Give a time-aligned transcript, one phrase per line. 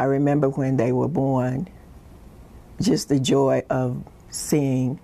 [0.00, 1.68] I remember when they were born,
[2.80, 4.98] just the joy of seeing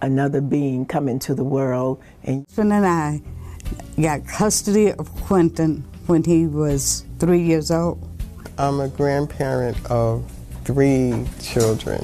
[0.00, 2.00] another being come into the world.
[2.24, 3.20] And and I
[4.00, 8.02] got custody of Quentin when he was three years old.
[8.56, 10.24] I'm a grandparent of
[10.64, 12.02] three children.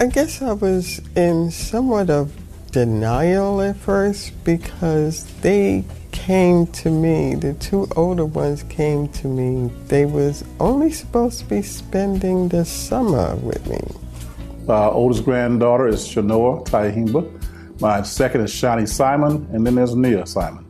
[0.00, 2.32] I guess I was in somewhat of
[2.72, 5.84] denial at first because they
[6.16, 9.70] came to me, the two older ones came to me.
[9.86, 13.80] They was only supposed to be spending the summer with me.
[14.68, 17.80] Our oldest granddaughter is Shanoa Taihimba.
[17.80, 20.64] My second is Shani Simon, and then there's Nia Simon.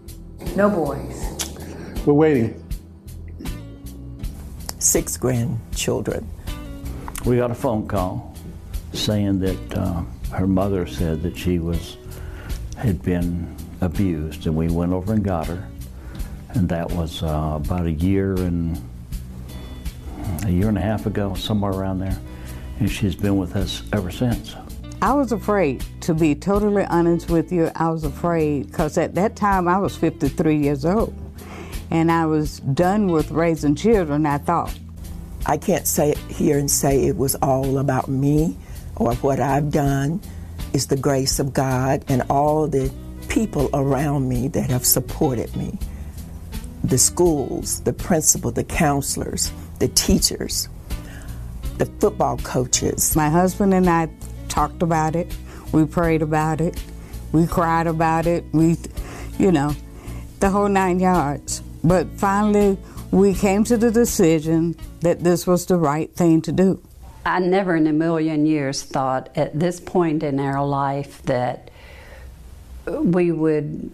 [0.57, 1.55] No boys.
[2.05, 2.63] We're waiting.
[4.79, 6.29] Six grandchildren.
[7.25, 8.35] We got a phone call
[8.93, 11.97] saying that uh, her mother said that she was
[12.77, 15.67] had been abused, and we went over and got her.
[16.51, 18.81] And that was uh, about a year and
[20.45, 22.19] a year and a half ago, somewhere around there.
[22.79, 24.55] And she's been with us ever since.
[25.03, 27.71] I was afraid, to be totally honest with you.
[27.77, 31.15] I was afraid because at that time I was 53 years old
[31.91, 34.77] and I was done with raising children, I thought.
[35.45, 38.57] I can't say it here and say it was all about me
[38.97, 40.21] or what I've done.
[40.73, 42.91] It's the grace of God and all the
[43.37, 45.79] people around me that have supported me
[46.85, 50.71] the schools, the principal, the counselors, the teachers,
[51.77, 53.15] the football coaches.
[53.15, 54.09] My husband and I
[54.49, 55.37] talked about it,
[55.71, 56.83] we prayed about it,
[57.33, 58.79] we cried about it, we,
[59.39, 59.77] you know,
[60.41, 61.61] the whole nine yards.
[61.85, 62.79] But finally,
[63.11, 66.83] we came to the decision that this was the right thing to do.
[67.27, 71.71] I never in a million years thought at this point in our life that
[72.87, 73.91] we would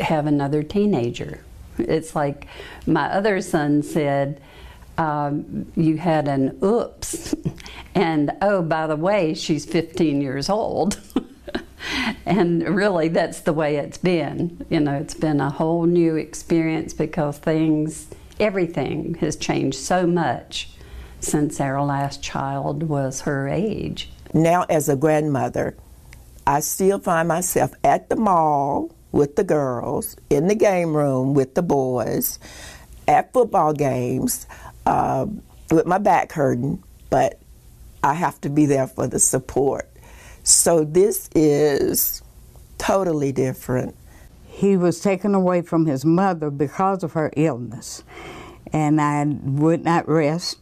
[0.00, 1.42] have another teenager.
[1.78, 2.46] It's like
[2.86, 4.40] my other son said,
[4.98, 7.34] um, You had an oops.
[7.94, 11.00] and oh, by the way, she's 15 years old.
[12.26, 14.64] and really, that's the way it's been.
[14.70, 18.08] You know, it's been a whole new experience because things,
[18.40, 20.70] everything has changed so much
[21.20, 24.10] since our last child was her age.
[24.34, 25.76] Now, as a grandmother,
[26.46, 31.54] I still find myself at the mall with the girls, in the game room with
[31.54, 32.38] the boys,
[33.08, 34.46] at football games,
[34.84, 35.26] uh,
[35.72, 37.40] with my back hurting, but
[38.04, 39.90] I have to be there for the support.
[40.44, 42.22] So this is
[42.78, 43.96] totally different.
[44.46, 48.04] He was taken away from his mother because of her illness,
[48.72, 50.58] and I would not rest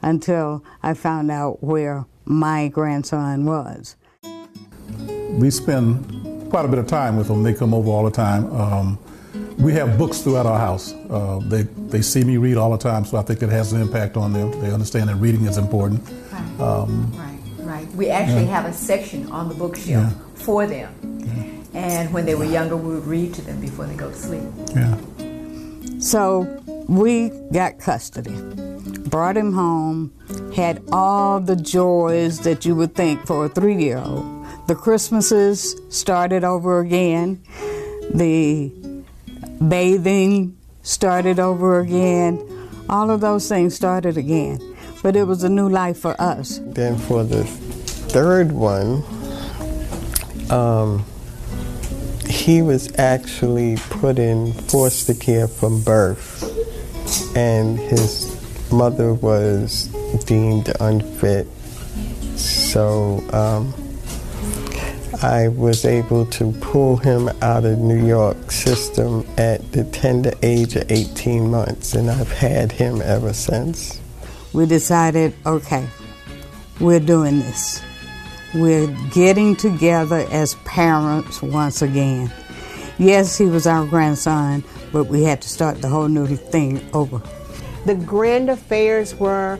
[0.00, 3.96] until I found out where my grandson was
[5.38, 7.42] we spend quite a bit of time with them.
[7.42, 8.50] They come over all the time.
[8.54, 8.98] Um,
[9.58, 10.92] we have books throughout our house.
[11.10, 13.80] Uh, they, they see me read all the time, so I think it has an
[13.80, 14.52] impact on them.
[14.60, 16.08] They understand that reading is important.
[16.32, 17.88] Right, um, right, right.
[17.94, 18.62] We actually yeah.
[18.62, 20.34] have a section on the bookshelf yeah.
[20.34, 20.94] for them.
[21.74, 21.80] Yeah.
[21.80, 24.42] And when they were younger, we would read to them before they go to sleep.
[24.74, 24.96] Yeah.
[25.98, 26.42] So
[26.88, 28.36] we got custody,
[29.08, 30.12] brought him home,
[30.54, 34.33] had all the joys that you would think for a three year old
[34.66, 37.42] the Christmases started over again.
[38.12, 38.72] The
[39.66, 42.40] bathing started over again.
[42.88, 44.58] All of those things started again.
[45.02, 46.60] But it was a new life for us.
[46.62, 49.02] Then for the third one,
[50.50, 51.04] um,
[52.28, 56.42] he was actually put in foster care from birth,
[57.36, 58.30] and his
[58.72, 59.88] mother was
[60.24, 61.46] deemed unfit.
[62.36, 63.74] So um,
[65.24, 70.76] I was able to pull him out of New York system at the tender age
[70.76, 74.02] of 18 months, and I've had him ever since.
[74.52, 75.88] We decided, okay,
[76.78, 77.80] we're doing this.
[78.54, 82.30] We're getting together as parents once again.
[82.98, 87.22] Yes, he was our grandson, but we had to start the whole new thing over.
[87.86, 89.58] The grand affairs were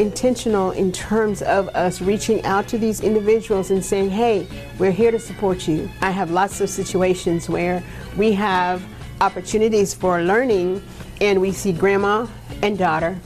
[0.00, 4.46] intentional in terms of us reaching out to these individuals and saying, hey,
[4.78, 5.90] we're here to support you.
[6.00, 7.82] I have lots of situations where
[8.16, 8.82] we have
[9.20, 10.82] opportunities for learning
[11.20, 12.26] and we see grandma
[12.62, 13.18] and daughter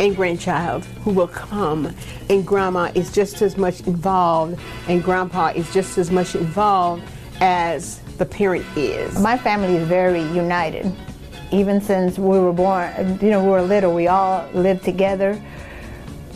[0.00, 1.94] and grandchild who will come
[2.28, 4.58] and grandma is just as much involved
[4.88, 7.04] and grandpa is just as much involved
[7.40, 9.16] as the parent is.
[9.20, 10.92] My family is very united.
[11.52, 15.40] Even since we were born, you know, we were little, we all lived together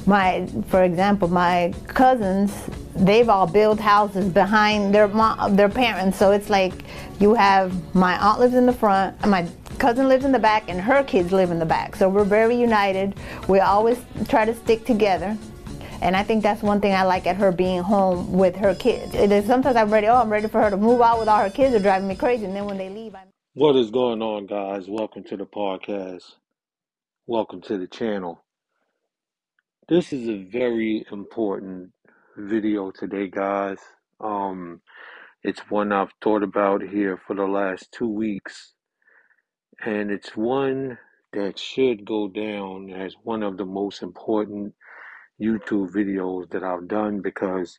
[0.07, 2.53] my, for example, my cousins,
[2.95, 6.19] they've all built houses behind their mom, their parents.
[6.19, 6.85] So it's like
[7.21, 9.49] you have my aunt lives in the front, my
[9.79, 11.97] cousin lives in the back and her kids live in the back.
[11.97, 13.15] So we're very united.
[13.49, 13.99] We always
[14.29, 15.37] try to stick together.
[16.03, 19.15] And I think that's one thing I like at her being home with her kids.
[19.15, 21.43] It is sometimes I'm ready, oh, I'm ready for her to move out with all
[21.43, 22.45] her kids They're driving me crazy.
[22.45, 23.29] And then when they leave, I'm.
[23.55, 24.87] What is going on, guys?
[24.89, 26.25] Welcome to the podcast.
[27.27, 28.44] Welcome to the channel.
[29.87, 31.93] This is a very important
[32.39, 33.77] video today, guys.
[34.19, 34.81] Um,
[35.43, 38.73] it's one I've thought about here for the last two weeks,
[39.85, 40.97] and it's one
[41.35, 44.73] that should go down as one of the most important
[45.39, 47.79] YouTube videos that I've done because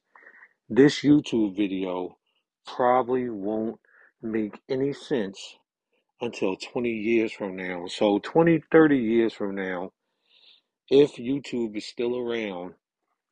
[0.69, 2.19] this YouTube video
[2.68, 3.80] probably won't
[4.22, 5.56] make any sense
[6.22, 7.88] until 20 years from now.
[7.88, 9.92] So 20, 30 years from now,
[10.90, 12.74] if YouTube is still around,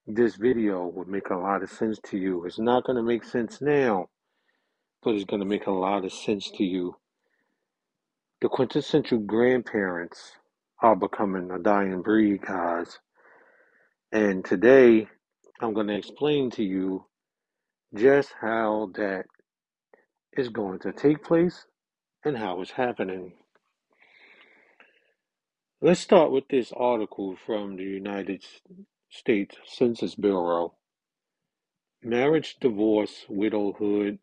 [0.08, 2.46] this video would make a lot of sense to you.
[2.46, 4.10] It's not going to make sense now,
[5.04, 6.96] but it's going to make a lot of sense to you.
[8.42, 10.34] The quintessential grandparents
[10.82, 13.00] are becoming a dying breed, guys.
[14.12, 15.08] And today,
[15.62, 17.06] I'm going to explain to you
[17.96, 19.26] just how that
[20.36, 21.66] is going to take place
[22.26, 23.34] and how it's happening.
[25.86, 28.46] Let's start with this article from the United
[29.10, 30.76] States Census Bureau.
[32.02, 34.20] Marriage, divorce, widowhood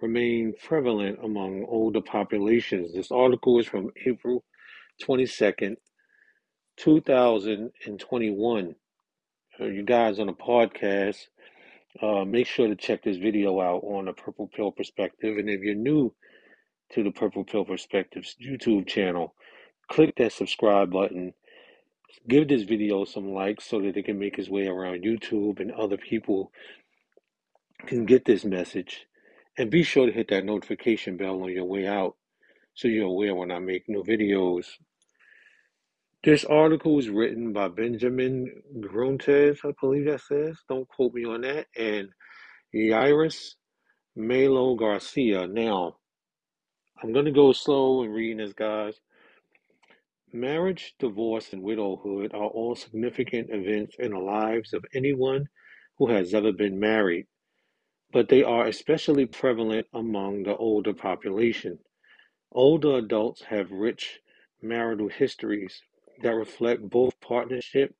[0.00, 2.94] remain prevalent among older populations.
[2.94, 4.44] This article is from April
[5.02, 5.78] 22nd,
[6.76, 8.74] 2021.
[9.58, 11.26] Uh, you guys on the podcast,
[12.00, 15.38] uh, make sure to check this video out on the Purple Pill Perspective.
[15.38, 16.14] And if you're new
[16.92, 19.34] to the Purple Pill Perspectives YouTube channel,
[19.90, 21.34] click that subscribe button.
[22.28, 25.72] Give this video some likes so that it can make its way around YouTube and
[25.72, 26.52] other people
[27.86, 29.06] can get this message.
[29.58, 32.16] And be sure to hit that notification bell on your way out
[32.74, 34.66] so you're aware when I make new videos.
[36.22, 40.56] This article was written by Benjamin Gruntes, I believe that says.
[40.68, 41.66] Don't quote me on that.
[41.76, 42.10] And
[42.74, 43.54] Yaris
[44.14, 45.46] Melo Garcia.
[45.46, 45.96] Now,
[47.02, 49.00] I'm going to go slow in reading this, guys.
[50.32, 55.48] Marriage, divorce, and widowhood are all significant events in the lives of anyone
[55.98, 57.26] who has ever been married,
[58.12, 61.80] but they are especially prevalent among the older population.
[62.52, 64.20] Older adults have rich
[64.62, 65.82] marital histories
[66.22, 67.96] that reflect both partnership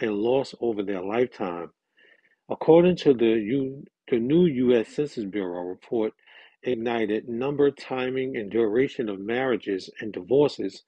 [0.00, 1.72] and loss over their lifetime.
[2.48, 4.90] According to the, U, the new U.S.
[4.90, 6.12] Census Bureau report,
[6.62, 10.84] ignited number, timing, and duration of marriages and divorces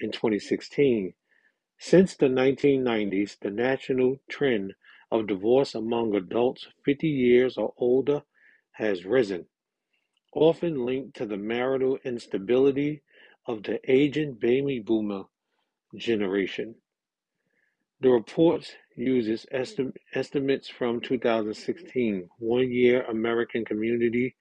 [0.00, 1.14] in 2016.
[1.78, 4.74] Since the 1990s, the national trend
[5.10, 8.24] of divorce among adults 50 years or older
[8.72, 9.48] has risen,
[10.34, 13.02] often linked to the marital instability
[13.46, 15.24] of the aging baby boomer
[15.96, 16.76] generation.
[18.00, 24.34] The report uses estim- estimates from 2016 one year American Community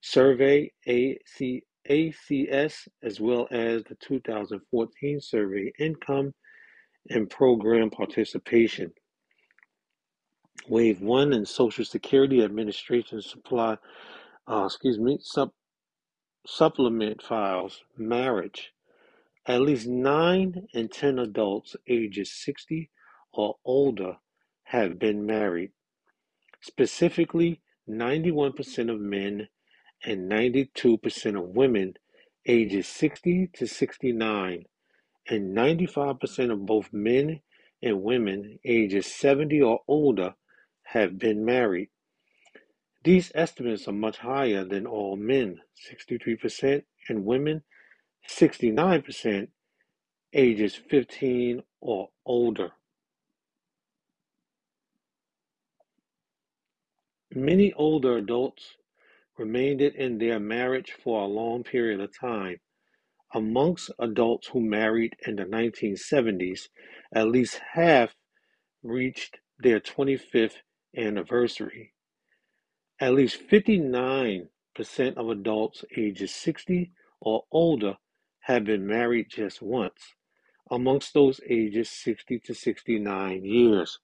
[0.00, 6.34] Survey AC- ACS as well as the 2014 survey Income
[7.10, 8.92] and Program Participation.
[10.68, 13.76] Wave 1 and Social Security Administration supply,
[14.46, 15.54] uh, excuse me, sup-
[16.46, 18.72] supplement files marriage
[19.48, 22.90] at least nine in 10 adults ages 60
[23.32, 24.16] or older
[24.64, 25.70] have been married.
[26.60, 29.48] Specifically, 91% of men
[30.04, 31.94] and 92% of women
[32.46, 34.64] ages 60 to 69,
[35.28, 37.40] and 95% of both men
[37.82, 40.34] and women ages 70 or older
[40.84, 41.90] have been married.
[43.04, 47.62] These estimates are much higher than all men, 63%, and women,
[48.28, 49.48] 69%
[50.32, 52.70] ages 15 or older.
[57.34, 58.76] Many older adults
[59.38, 62.58] remained in their marriage for a long period of time.
[63.34, 66.68] Amongst adults who married in the 1970s,
[67.14, 68.14] at least half
[68.82, 70.56] reached their 25th
[70.96, 71.92] anniversary.
[73.00, 74.48] At least 59%
[75.16, 76.90] of adults ages 60
[77.20, 77.96] or older
[78.40, 80.14] have been married just once,
[80.70, 83.98] amongst those ages 60 to 69 years.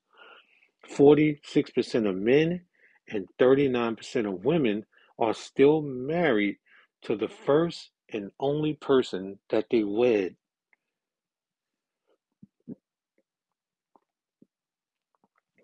[0.91, 2.61] 46% of men
[3.09, 4.85] and 39% of women
[5.19, 6.59] are still married
[7.03, 10.37] to the first and only person that they wed.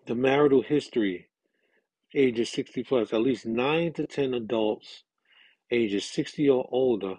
[0.06, 1.28] The marital history,
[2.14, 5.04] ages 60 plus, at least 9 to 10 adults
[5.70, 7.16] ages 60 or older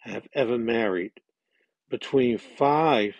[0.00, 1.12] have ever married.
[1.90, 3.14] between 5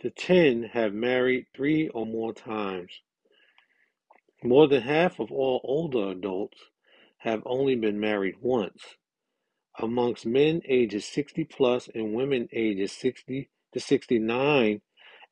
[0.00, 2.92] to 10 have married three or more times.
[4.44, 6.58] More than half of all older adults
[7.26, 8.84] have only been married once.
[9.80, 14.80] Amongst men ages 60 plus and women ages 60 to 69,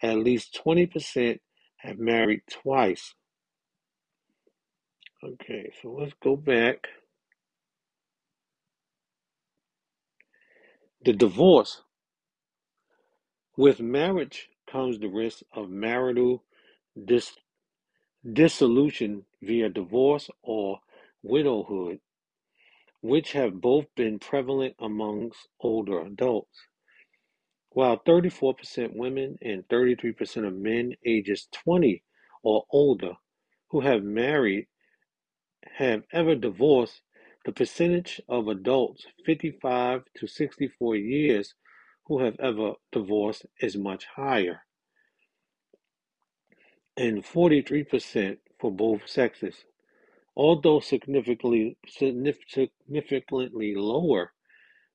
[0.02, 1.38] at least 20%
[1.76, 3.14] have married twice.
[5.22, 6.88] Okay, so let's go back.
[11.04, 11.82] The divorce.
[13.56, 16.42] With marriage comes the risk of marital
[17.04, 17.38] dis-
[18.32, 20.80] dissolution via divorce or
[21.24, 22.00] widowhood,
[23.02, 26.68] which have both been prevalent amongst older adults.
[27.70, 32.02] While 34% women and 33% of men ages 20
[32.44, 33.14] or older
[33.70, 34.68] who have married
[35.78, 37.02] have ever divorced,
[37.46, 41.54] the percentage of adults 55 to 64 years
[42.06, 44.60] who have ever divorced is much higher,
[46.96, 49.64] and 43% for both sexes.
[50.36, 54.32] Although significantly, significantly lower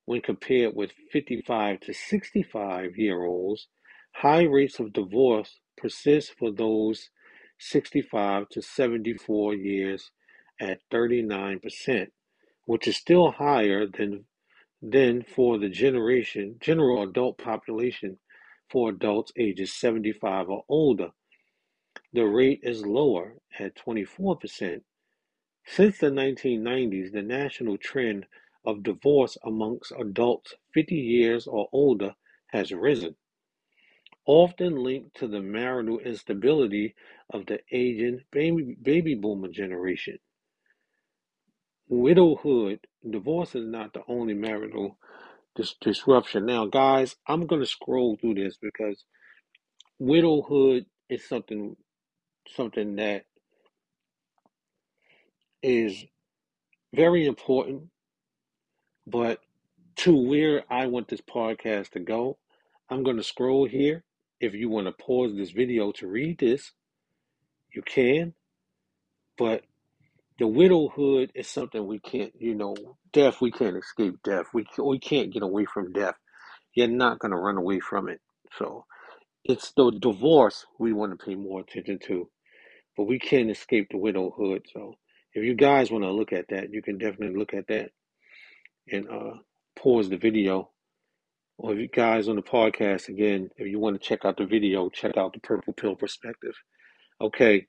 [0.05, 3.67] when compared with 55 to 65 year olds,
[4.15, 7.09] high rates of divorce persist for those
[7.59, 10.11] 65 to 74 years
[10.59, 12.07] at 39%,
[12.65, 14.25] which is still higher than
[14.81, 18.17] than for the generation general adult population
[18.69, 21.09] for adults ages 75 or older.
[22.13, 24.81] The rate is lower at 24%.
[25.69, 28.27] Since the 1990s, the national trend
[28.65, 32.15] of divorce amongst adults 50 years or older
[32.47, 33.15] has risen,
[34.25, 36.95] often linked to the marital instability
[37.29, 40.19] of the aging baby, baby boomer generation.
[41.89, 44.97] Widowhood, divorce is not the only marital
[45.55, 46.45] dis- disruption.
[46.47, 49.05] Now, guys, I'm going to scroll through this because
[49.99, 51.77] widowhood is something
[52.49, 53.25] something that
[55.61, 56.05] is
[56.93, 57.89] very important,
[59.05, 59.39] but
[59.97, 62.37] to where I want this podcast to go,
[62.89, 64.03] I'm going to scroll here.
[64.39, 66.71] If you want to pause this video to read this,
[67.73, 68.33] you can.
[69.37, 69.63] But
[70.39, 72.75] the widowhood is something we can't, you know,
[73.11, 74.45] death, we can't escape death.
[74.53, 76.15] We, we can't get away from death.
[76.73, 78.21] You're not going to run away from it.
[78.57, 78.85] So
[79.43, 82.29] it's the divorce we want to pay more attention to,
[82.95, 84.65] but we can't escape the widowhood.
[84.73, 84.95] So
[85.33, 87.91] if you guys want to look at that, you can definitely look at that
[88.91, 89.37] and uh,
[89.75, 90.69] pause the video.
[91.57, 94.45] Or if you guys on the podcast, again, if you want to check out the
[94.45, 96.53] video, check out the Purple Pill Perspective.
[97.19, 97.67] Okay.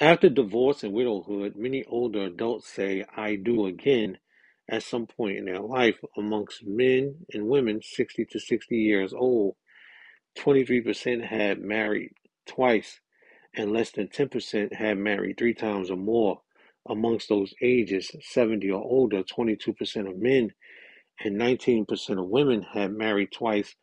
[0.00, 4.18] After divorce and widowhood, many older adults say, I do again
[4.68, 5.96] at some point in their life.
[6.16, 9.56] Amongst men and women 60 to 60 years old,
[10.38, 12.12] 23% had married
[12.46, 13.00] twice,
[13.56, 16.40] and less than 10% had married three times or more.
[16.88, 20.52] Amongst those ages 70 or older, 22% of men
[21.24, 23.74] and 19% of women had married twice,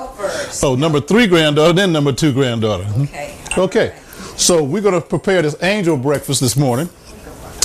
[0.62, 2.86] Oh, number three granddaughter, then number two granddaughter.
[3.02, 3.34] Okay.
[3.58, 3.94] Okay.
[4.36, 6.88] So we're going to prepare this angel breakfast this morning,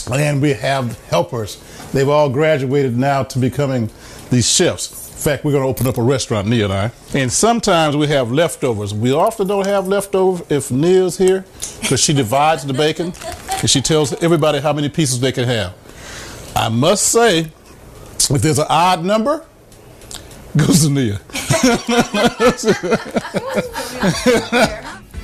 [0.07, 1.57] and we have helpers.
[1.91, 3.89] They've all graduated now to becoming
[4.29, 5.09] these chefs.
[5.09, 6.91] In fact, we're going to open up a restaurant, Nia and I.
[7.13, 8.93] And sometimes we have leftovers.
[8.93, 11.43] We often don't have leftovers if Nia's here,
[11.81, 13.11] because she divides the bacon,
[13.59, 15.73] and she tells everybody how many pieces they can have.
[16.55, 17.51] I must say,
[18.29, 19.45] if there's an odd number,
[20.55, 21.19] goes to Nia.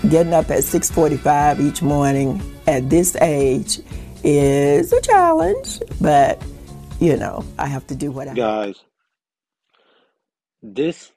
[0.10, 3.80] Getting up at 6:45 each morning at this age
[4.26, 6.42] is a challenge, but
[7.00, 8.84] you know, I have to do what I Guys,
[10.64, 11.12] this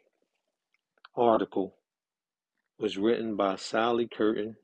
[1.17, 1.75] article
[2.79, 4.57] was written by Sally Curtin,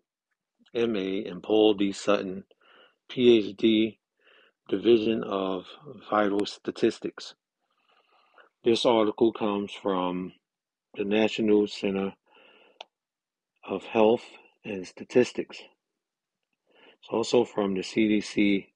[0.75, 1.93] MA, and Paul D.
[1.93, 2.45] Sutton,
[3.11, 3.99] PhD,
[4.69, 5.65] Division of
[6.11, 7.35] Vital Statistics.
[8.65, 10.33] This article comes from
[10.95, 12.15] the National Center
[13.67, 14.25] of Health
[14.65, 15.59] and Statistics.
[17.05, 18.69] It's also from the CDC,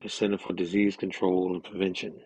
[0.00, 2.22] the Center for Disease Control and Prevention.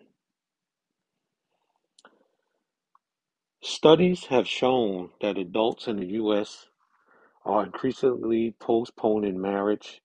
[3.61, 6.69] Studies have shown that adults in the U.S.
[7.45, 10.01] are increasingly postponing marriage,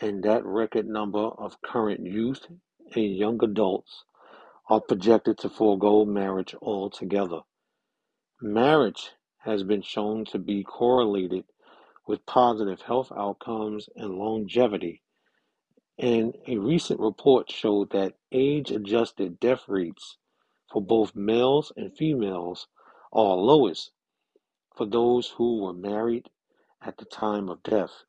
[0.00, 2.46] and that record number of current youth
[2.94, 4.04] and young adults
[4.68, 7.40] are projected to forego marriage altogether.
[8.40, 11.44] Marriage has been shown to be correlated
[12.06, 15.02] with positive health outcomes and longevity,
[15.98, 20.16] and a recent report showed that age adjusted death rates
[20.72, 22.66] for both males and females
[23.12, 23.92] are lowest
[24.76, 26.30] for those who were married
[26.82, 28.04] at the time of death.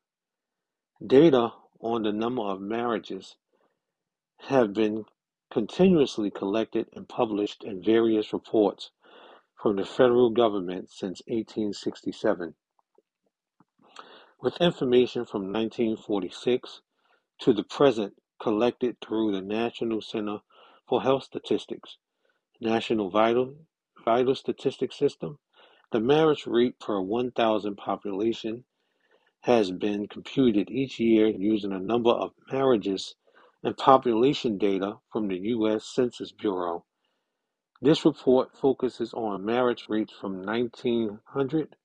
[1.04, 3.36] Data on the number of marriages
[4.48, 5.04] have been
[5.50, 8.90] continuously collected and published in various reports
[9.60, 12.54] from the federal government since 1867,
[14.42, 16.82] with information from 1946
[17.38, 20.38] to the present collected through the National Center
[20.88, 21.96] for Health Statistics,
[22.60, 23.54] National Vital,
[24.04, 25.38] Vital Statistics System.
[25.92, 28.64] The marriage rate per 1,000 population
[29.42, 33.14] has been computed each year using a number of marriages
[33.62, 35.84] and population data from the U.S.
[35.86, 36.84] Census Bureau.
[37.80, 41.76] This report focuses on marriage rates from 1900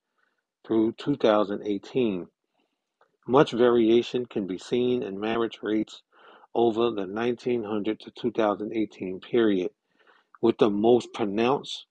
[0.65, 2.27] through 2018.
[3.29, 6.01] Much variation can be seen in marriage rates
[6.55, 9.69] over the 1900 to 2018 period,
[10.41, 11.87] with the most pronounced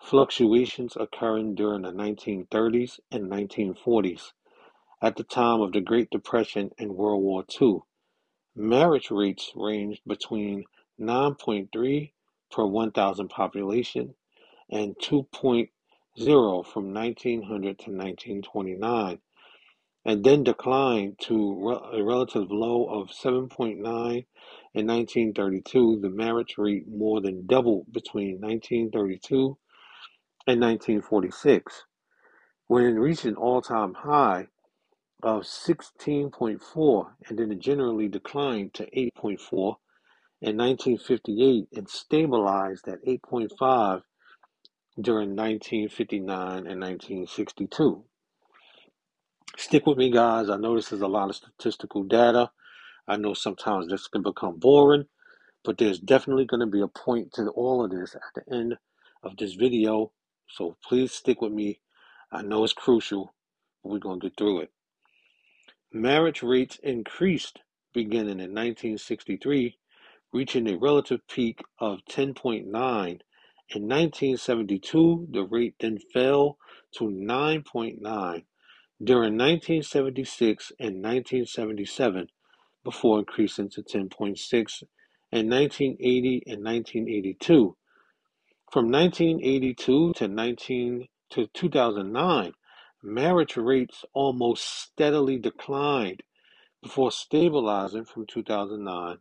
[0.00, 4.32] fluctuations occurring during the 1930s and 1940s,
[5.00, 7.82] at the time of the Great Depression and World War II.
[8.56, 10.64] Marriage rates ranged between
[11.00, 12.10] 9.3
[12.50, 14.16] per 1,000 population
[14.68, 19.20] and 2.0 from 1900 to 1929,
[20.04, 23.76] and then declined to a relative low of 7.9
[24.74, 26.00] in 1932.
[26.00, 29.56] The marriage rate more than doubled between 1932
[30.46, 31.84] and 1946,
[32.66, 34.48] when it reached an all time high
[35.22, 39.76] of 16.4 and then it generally declined to 8.4
[40.42, 44.02] in 1958 and stabilized at 8.5
[45.00, 48.04] during 1959 and 1962.
[49.56, 50.50] Stick with me, guys.
[50.50, 52.50] I know this is a lot of statistical data.
[53.06, 55.06] I know sometimes this can become boring,
[55.62, 58.76] but there's definitely going to be a point to all of this at the end
[59.22, 60.10] of this video.
[60.48, 61.80] So please stick with me.
[62.32, 63.32] I know it's crucial,
[63.82, 64.72] but we're going to get through it.
[65.92, 67.60] Marriage rates increased
[67.92, 69.78] beginning in 1963,
[70.32, 72.64] reaching a relative peak of 10.9.
[72.66, 76.58] In 1972, the rate then fell
[76.96, 78.44] to 9.9.
[79.02, 82.28] During 1976 and 1977,
[82.84, 84.82] before increasing to 10.6
[85.32, 87.76] in 1980 and 1982.
[88.70, 92.52] From 1982 to 19 to 2009,
[93.06, 96.22] Marriage rates almost steadily declined
[96.82, 99.18] before stabilizing from 2009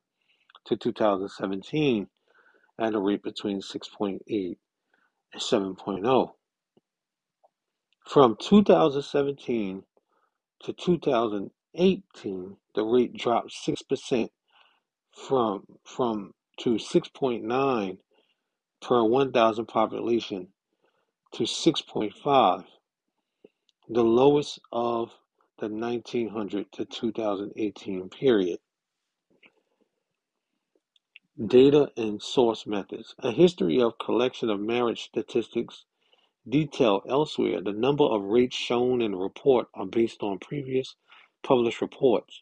[0.63, 2.07] to 2017
[2.79, 4.57] at a rate between 6.8 and
[5.41, 6.31] 7.0.
[8.05, 9.83] From 2017
[10.61, 14.29] to 2018, the rate dropped 6%
[15.13, 17.97] from from to 6.9
[18.81, 20.47] per 1,000 population
[21.33, 22.65] to 6.5
[23.89, 25.11] the lowest of
[25.59, 28.59] the 1900 to 2018 period.
[31.47, 33.15] Data and source methods.
[33.19, 35.85] A history of collection of marriage statistics
[36.47, 37.61] detailed elsewhere.
[37.61, 40.95] The number of rates shown in the report are based on previous
[41.43, 42.41] published reports,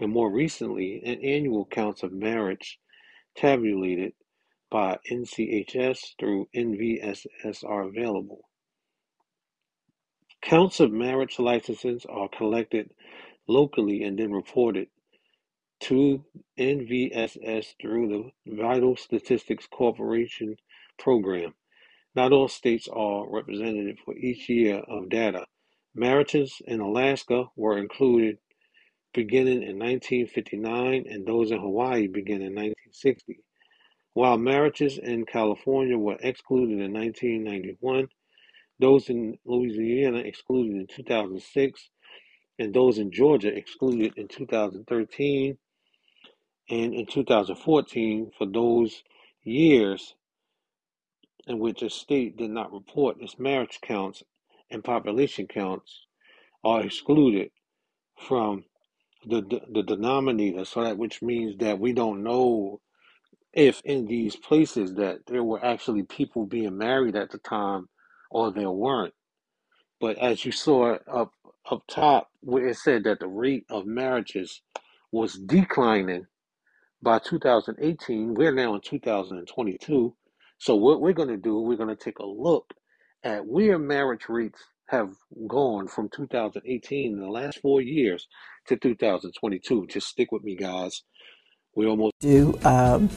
[0.00, 2.78] and more recently, an annual counts of marriage
[3.36, 4.12] tabulated
[4.70, 8.42] by NCHS through NVSS are available.
[10.42, 12.90] Counts of marriage licenses are collected
[13.48, 14.88] locally and then reported
[15.80, 16.24] to
[16.58, 18.08] NVSS through
[18.46, 20.56] the Vital Statistics Corporation
[20.98, 21.54] program.
[22.14, 25.46] Not all states are represented for each year of data.
[25.94, 28.38] Marriages in Alaska were included
[29.12, 33.40] beginning in 1959 and those in Hawaii began in 1960.
[34.14, 38.08] While marriages in California were excluded in 1991,
[38.80, 41.90] those in Louisiana excluded in 2006,
[42.58, 45.56] and those in Georgia excluded in 2013
[46.70, 49.02] and in 2014 for those
[49.42, 50.14] years
[51.50, 54.22] in which a state did not report its marriage counts
[54.70, 56.06] and population counts
[56.64, 57.50] are excluded
[58.18, 58.64] from
[59.26, 62.80] the, the, denominator so that which means that we don't know
[63.52, 67.88] if in these places that there were actually people being married at the time
[68.30, 69.14] or there weren't
[70.00, 71.32] but as you saw up
[71.70, 74.62] up top where it said that the rate of marriages
[75.12, 76.26] was declining
[77.02, 80.14] by 2018, we're now in 2022.
[80.60, 82.74] So what we're going to do, we're going to take a look
[83.24, 85.08] at where marriage rates have
[85.48, 88.28] gone from 2018 in the last four years
[88.66, 89.86] to 2022.
[89.86, 91.02] Just stick with me, guys.
[91.74, 92.58] We almost do.
[92.62, 93.08] Um,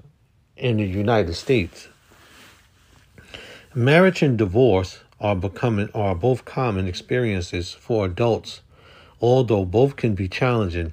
[0.56, 1.88] in the United States.
[3.74, 8.60] Marriage and divorce are becoming are both common experiences for adults,
[9.20, 10.92] although both can be challenging.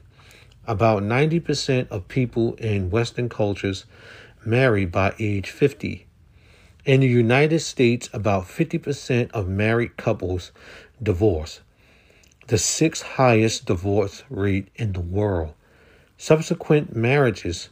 [0.65, 3.85] About 90% of people in Western cultures
[4.45, 6.05] marry by age 50.
[6.89, 10.51] In the United States, about 50% of married couples
[11.03, 11.61] divorce,
[12.47, 15.53] the sixth highest divorce rate in the world.
[16.17, 17.69] Subsequent marriages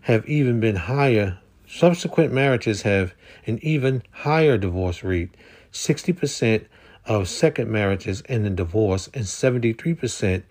[0.00, 1.38] have even been higher.
[1.68, 3.14] Subsequent marriages have
[3.46, 5.30] an even higher divorce rate
[5.72, 6.64] 60%
[7.06, 10.42] of second marriages end in divorce, and 73%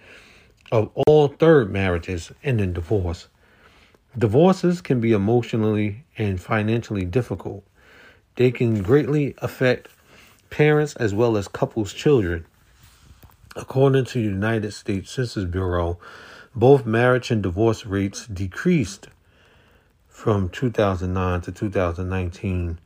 [0.71, 3.27] of all third marriages end in divorce.
[4.17, 7.66] Divorces can be emotionally and financially difficult.
[8.37, 9.89] They can greatly affect
[10.51, 12.45] parents as well as couples' children.
[13.55, 15.97] According to the United States Census Bureau,
[16.55, 19.07] both marriage and divorce rates decreased
[20.07, 22.79] from 2009 to 2019.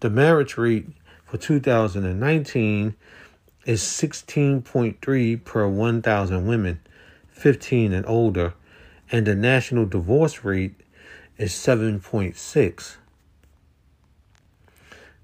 [0.00, 0.88] The marriage rate
[1.26, 2.94] for 2019
[3.66, 6.80] is 16.3 per 1,000 women
[7.30, 8.54] 15 and older,
[9.10, 10.76] and the national divorce rate
[11.38, 12.96] is 7.6.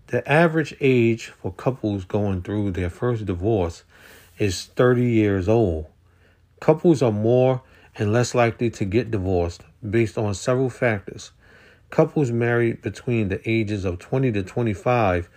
[0.09, 3.85] The average age for couples going through their first divorce
[4.39, 5.85] is 30 years old.
[6.61, 7.61] Couples are more
[7.95, 11.33] and less likely to get divorced based on several factors.
[11.91, 15.29] Couples married between the ages of 20 to 25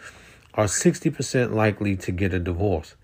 [0.53, 2.95] are 60% likely to get a divorce.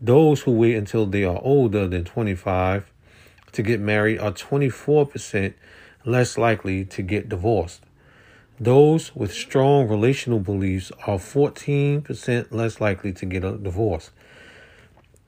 [0.00, 2.92] Those who wait until they are older than 25
[3.50, 5.54] to get married are 24%
[6.04, 7.80] less likely to get divorced.
[8.60, 14.10] Those with strong relational beliefs are 14% less likely to get a divorce.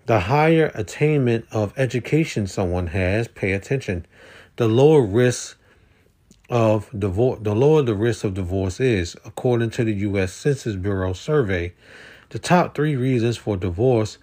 [0.06, 4.06] The higher attainment of education someone has, pay attention,
[4.56, 5.56] the lower risk
[6.50, 10.32] of divorce, the lower the risk of divorce is, according to the U.S.
[10.32, 11.72] Census Bureau survey.
[12.28, 14.18] The top three reasons for divorce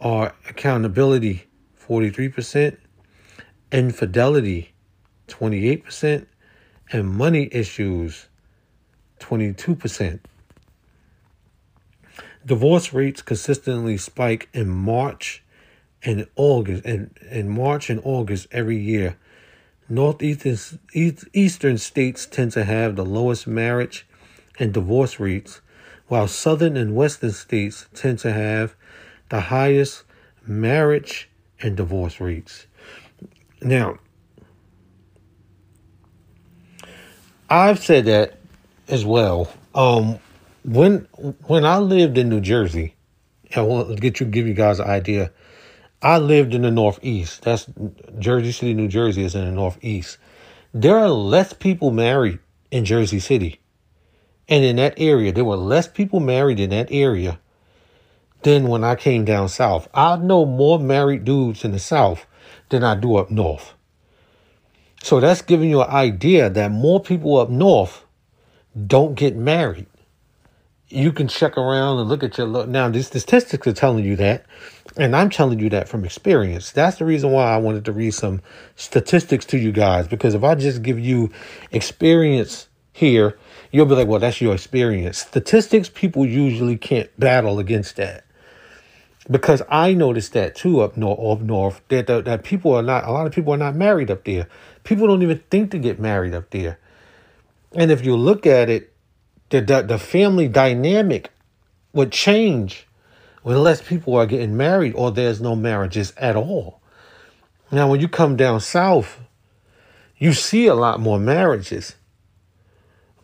[0.00, 1.46] are accountability,
[1.86, 2.76] 43%,
[3.70, 4.72] infidelity,
[5.28, 6.26] 28%,
[6.92, 8.26] and money issues,
[9.20, 10.20] 22%.
[12.44, 15.42] Divorce rates consistently spike in March
[16.02, 19.16] and August and in March and August every year.
[19.88, 20.78] Northeastern
[21.32, 24.06] eastern states tend to have the lowest marriage
[24.58, 25.60] and divorce rates,
[26.08, 28.74] while southern and western states tend to have
[29.28, 30.04] the highest
[30.46, 31.28] marriage
[31.60, 32.66] and divorce rates.
[33.60, 33.98] Now,
[37.48, 38.39] I've said that
[38.90, 39.50] as well.
[39.74, 40.18] Um,
[40.64, 41.06] when
[41.46, 42.94] when I lived in New Jersey,
[43.56, 45.32] I want to get you give you guys an idea.
[46.02, 47.42] I lived in the Northeast.
[47.42, 47.66] That's
[48.18, 50.18] Jersey City, New Jersey is in the Northeast.
[50.72, 52.38] There are less people married
[52.70, 53.60] in Jersey City.
[54.48, 57.38] And in that area, there were less people married in that area
[58.42, 59.88] than when I came down south.
[59.92, 62.26] I know more married dudes in the south
[62.70, 63.74] than I do up north.
[65.02, 68.04] So that's giving you an idea that more people up north
[68.86, 69.86] don't get married.
[70.88, 72.68] You can check around and look at your look.
[72.68, 74.44] now these statistics are telling you that
[74.96, 76.72] and i'm telling you that from experience.
[76.72, 78.42] That's the reason why i wanted to read some
[78.74, 81.30] statistics to you guys because if i just give you
[81.70, 83.38] experience here
[83.70, 85.18] you'll be like well that's your experience.
[85.18, 88.24] Statistics people usually can't battle against that.
[89.30, 93.04] Because i noticed that too up north up north that, that, that people are not
[93.04, 94.48] a lot of people are not married up there.
[94.82, 96.80] People don't even think to get married up there
[97.74, 98.90] and if you look at it
[99.50, 101.30] the, the, the family dynamic
[101.92, 102.86] would change
[103.42, 106.80] when less people are getting married or there's no marriages at all.
[107.72, 109.20] Now, when you come down south,
[110.16, 111.96] you see a lot more marriages,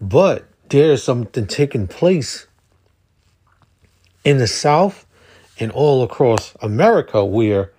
[0.00, 2.46] but there's something taking place
[4.24, 5.06] in the south
[5.58, 7.72] and all across America where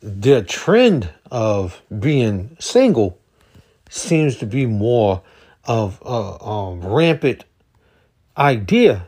[0.00, 3.18] the trend of being single
[3.88, 5.22] seems to be more
[5.70, 7.44] of uh, um, rampant
[8.36, 9.06] idea,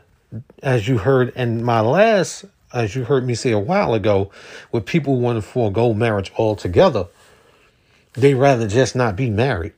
[0.63, 4.31] as you heard in my last, as you heard me say a while ago,
[4.71, 7.07] where people want to forego marriage altogether.
[8.13, 9.73] They rather just not be married.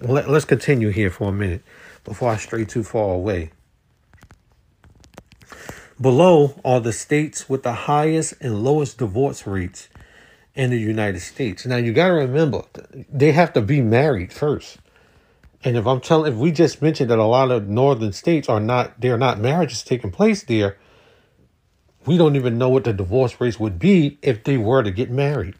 [0.00, 1.64] Let, let's continue here for a minute
[2.04, 3.50] before I stray too far away.
[6.00, 9.88] Below are the states with the highest and lowest divorce rates
[10.54, 11.66] in the United States.
[11.66, 12.62] Now you got to remember,
[13.12, 14.78] they have to be married first.
[15.64, 18.60] And if I'm telling, if we just mentioned that a lot of northern states are
[18.60, 20.76] not, they're not marriages taking place there,
[22.04, 25.10] we don't even know what the divorce rates would be if they were to get
[25.10, 25.54] married.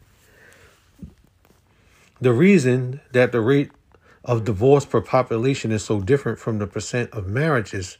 [2.19, 3.71] The reason that the rate
[4.25, 7.97] of divorce per population is so different from the percent of marriages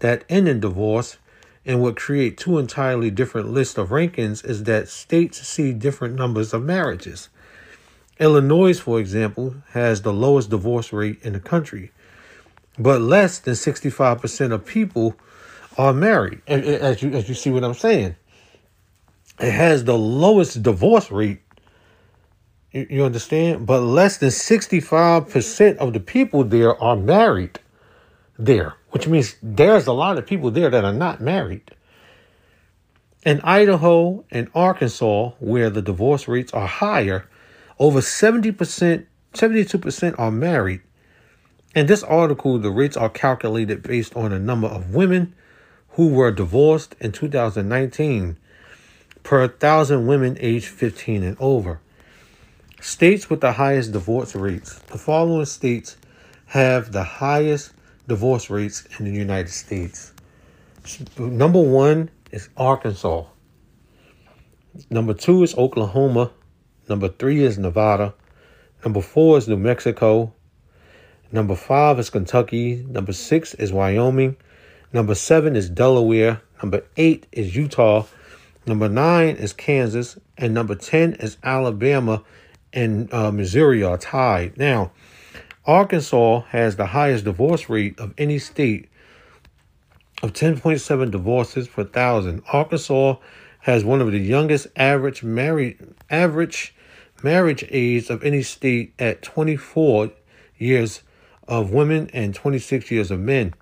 [0.00, 1.18] that end in divorce
[1.64, 6.52] and would create two entirely different lists of rankings is that states see different numbers
[6.52, 7.28] of marriages.
[8.20, 11.90] Illinois, for example, has the lowest divorce rate in the country,
[12.78, 15.16] but less than 65% of people
[15.76, 16.40] are married.
[16.46, 18.14] As you, as you see what I'm saying,
[19.40, 21.40] it has the lowest divorce rate.
[22.70, 23.66] You understand?
[23.66, 27.58] But less than 65% of the people there are married
[28.38, 31.70] there, which means there's a lot of people there that are not married.
[33.24, 37.28] In Idaho and Arkansas, where the divorce rates are higher,
[37.78, 40.80] over 70%, 72% are married.
[41.74, 45.34] In this article, the rates are calculated based on the number of women
[45.90, 48.36] who were divorced in 2019
[49.24, 51.80] per thousand women aged 15 and over.
[52.80, 54.78] States with the highest divorce rates.
[54.80, 55.96] The following states
[56.46, 57.72] have the highest
[58.06, 60.12] divorce rates in the United States.
[61.18, 63.24] Number one is Arkansas.
[64.90, 66.30] Number two is Oklahoma.
[66.88, 68.14] Number three is Nevada.
[68.84, 70.32] Number four is New Mexico.
[71.32, 72.84] Number five is Kentucky.
[72.88, 74.36] Number six is Wyoming.
[74.92, 76.42] Number seven is Delaware.
[76.62, 78.06] Number eight is Utah.
[78.66, 82.22] Number nine is Kansas, and number 10 is Alabama
[82.72, 84.56] and uh, Missouri are tied.
[84.56, 84.92] Now,
[85.66, 88.88] Arkansas has the highest divorce rate of any state
[90.22, 92.42] of 10.7 divorces per thousand.
[92.52, 93.16] Arkansas
[93.64, 95.78] has one of the youngest average married
[96.10, 96.74] average
[97.22, 100.10] marriage age of any state at 24
[100.58, 101.00] years
[101.48, 103.54] of women and 26 years of men.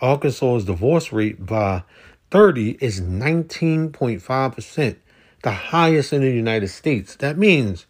[0.00, 1.82] Arkansas's divorce rate by
[2.30, 4.96] 30 is 19.5%,
[5.42, 7.16] the highest in the United States.
[7.16, 7.84] That means,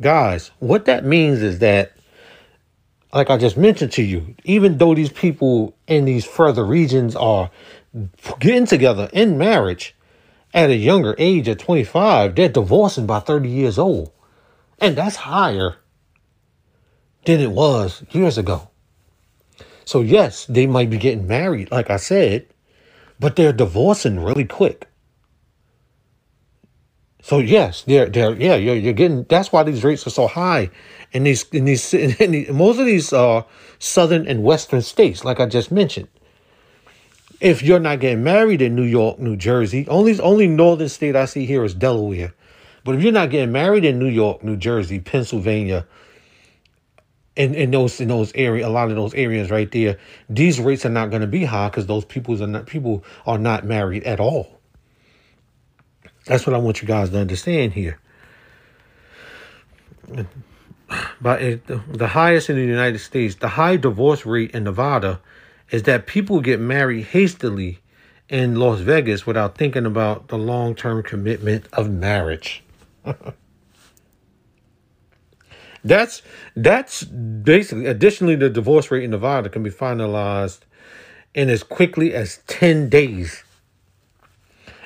[0.00, 1.96] guys, what that means is that,
[3.12, 7.50] like I just mentioned to you, even though these people in these further regions are
[8.38, 9.96] getting together in marriage
[10.54, 14.12] at a younger age at 25, they're divorcing by 30 years old.
[14.78, 15.76] And that's higher
[17.26, 18.70] than it was years ago.
[19.84, 22.46] So, yes, they might be getting married, like I said,
[23.20, 24.88] but they're divorcing really quick.
[27.24, 30.70] So yes, they're they're yeah you're, you're getting that's why these rates are so high
[31.12, 33.44] in these in these in these, most of these uh
[33.78, 36.08] southern and western states like I just mentioned.
[37.44, 41.26] If you're not getting married in New York, New Jersey, only only northern state I
[41.26, 42.32] see here is Delaware.
[42.84, 45.86] But if you're not getting married in New York, New Jersey, Pennsylvania,
[47.36, 49.98] in, in those in those area a lot of those areas right there,
[50.30, 53.36] these rates are not going to be high because those people are not people are
[53.36, 54.58] not married at all.
[56.24, 58.00] That's what I want you guys to understand here.
[61.20, 65.20] But it, the highest in the United States, the high divorce rate in Nevada
[65.70, 67.80] is that people get married hastily
[68.28, 72.62] in Las Vegas without thinking about the long term commitment of marriage.
[75.84, 76.22] that's
[76.56, 80.60] that's basically additionally the divorce rate in Nevada can be finalized
[81.34, 83.42] in as quickly as 10 days.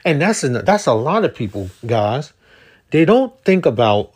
[0.05, 2.33] And that's a, that's a lot of people, guys.
[2.91, 4.15] They don't think about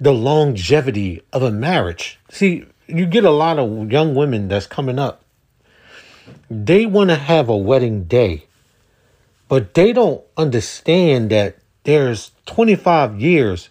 [0.00, 2.18] the longevity of a marriage.
[2.30, 5.22] See, you get a lot of young women that's coming up.
[6.50, 8.44] They want to have a wedding day,
[9.48, 13.70] but they don't understand that there's 25 years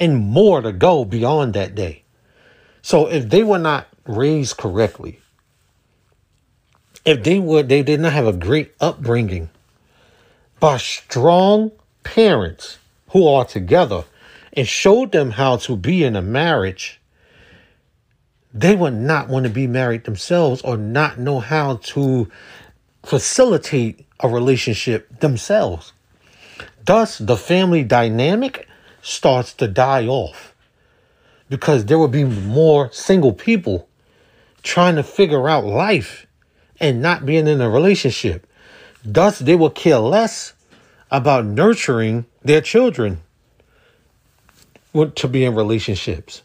[0.00, 2.02] and more to go beyond that day.
[2.82, 5.20] So if they were not raised correctly,
[7.04, 9.50] if they were they did not have a great upbringing
[10.60, 12.78] by strong parents
[13.10, 14.04] who are together
[14.52, 17.00] and showed them how to be in a marriage,
[18.54, 22.30] they would not want to be married themselves or not know how to
[23.04, 25.92] facilitate a relationship themselves.
[26.86, 28.68] Thus, the family dynamic
[29.02, 30.54] starts to die off
[31.50, 33.88] because there will be more single people
[34.62, 36.26] trying to figure out life
[36.80, 38.46] and not being in a relationship.
[39.04, 40.52] Thus, they will care less
[41.10, 43.20] about nurturing their children
[44.94, 46.42] to be in relationships.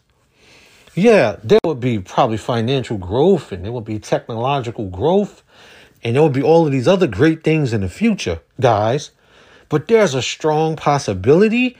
[0.94, 5.44] Yeah, there would be probably financial growth and there would be technological growth
[6.02, 9.12] and there would be all of these other great things in the future, guys.
[9.68, 11.76] But there's a strong possibility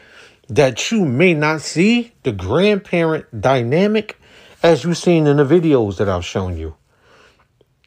[0.48, 4.16] that you may not see the grandparent dynamic
[4.62, 6.76] as you've seen in the videos that I've shown you.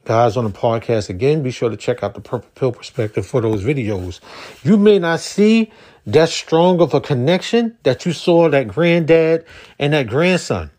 [0.03, 3.39] Guys on the podcast, again, be sure to check out the Purple Pill Perspective for
[3.39, 4.19] those videos.
[4.61, 5.71] You may not see
[6.05, 9.45] that strong of a connection that you saw that granddad
[9.79, 10.71] and that grandson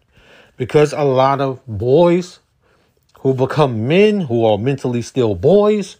[0.56, 2.40] because a lot of boys
[3.20, 5.96] who become men who are mentally still boys,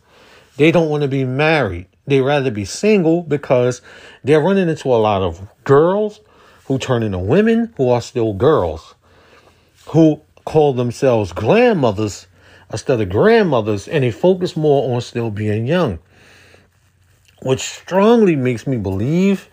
[0.57, 1.87] they don't want to be married.
[2.07, 3.81] They rather be single because
[4.23, 6.21] they're running into a lot of girls
[6.67, 8.95] who turn into women who are still girls,
[9.89, 12.27] who call themselves grandmothers
[12.71, 15.99] instead of grandmothers, and they focus more on still being young.
[17.43, 19.49] Which strongly makes me believe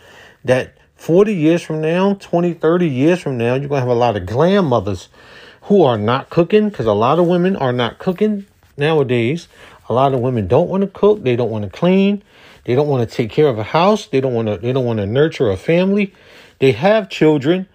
[0.46, 3.94] that 40 years from now, 20, 30 years from now, you're going to have a
[3.94, 5.10] lot of grandmothers
[5.64, 8.46] who are not cooking because a lot of women are not cooking
[8.78, 9.48] nowadays.
[9.90, 12.22] A lot of women don't want to cook, they don't want to clean,
[12.66, 14.06] they don't want to take care of a house.
[14.06, 14.58] They don't want to.
[14.58, 16.14] They don't want to nurture a family.
[16.60, 17.68] They have children,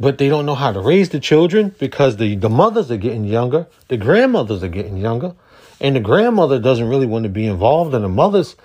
[0.00, 3.24] but they don't know how to raise the children because the the mothers are getting
[3.24, 3.68] younger.
[3.86, 5.34] The grandmothers are getting younger,
[5.80, 8.56] and the grandmother doesn't really want to be involved in the mother's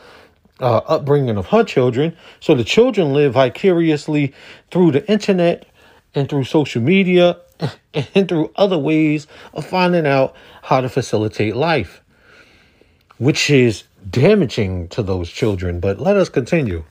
[0.60, 2.16] uh, upbringing of her children.
[2.40, 4.34] So the children live vicariously
[4.72, 5.66] through the internet
[6.14, 7.38] and through social media
[8.16, 12.02] and through other ways of finding out how to facilitate life,
[13.18, 15.80] which is damaging to those children.
[15.80, 16.86] But let us continue.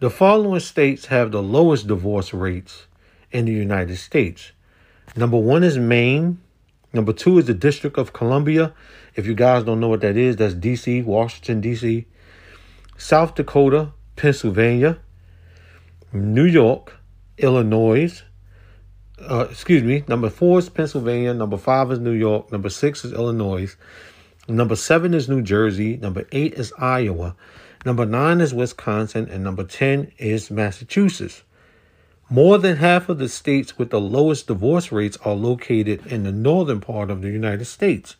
[0.00, 2.86] The following states have the lowest divorce rates
[3.30, 4.52] in the United States.
[5.14, 6.40] Number one is Maine,
[6.92, 8.72] Number two is the District of Columbia.
[9.14, 12.06] If you guys don't know what that is, that's DC, Washington, DC.
[12.96, 14.98] South Dakota, Pennsylvania,
[16.12, 16.96] New York,
[17.38, 18.22] Illinois.
[19.18, 20.04] Uh, excuse me.
[20.08, 21.32] Number four is Pennsylvania.
[21.32, 22.50] Number five is New York.
[22.52, 23.74] Number six is Illinois.
[24.48, 25.96] Number seven is New Jersey.
[25.96, 27.36] Number eight is Iowa.
[27.86, 29.28] Number nine is Wisconsin.
[29.30, 31.42] And number 10 is Massachusetts.
[32.32, 36.30] More than half of the states with the lowest divorce rates are located in the
[36.30, 38.14] northern part of the United States.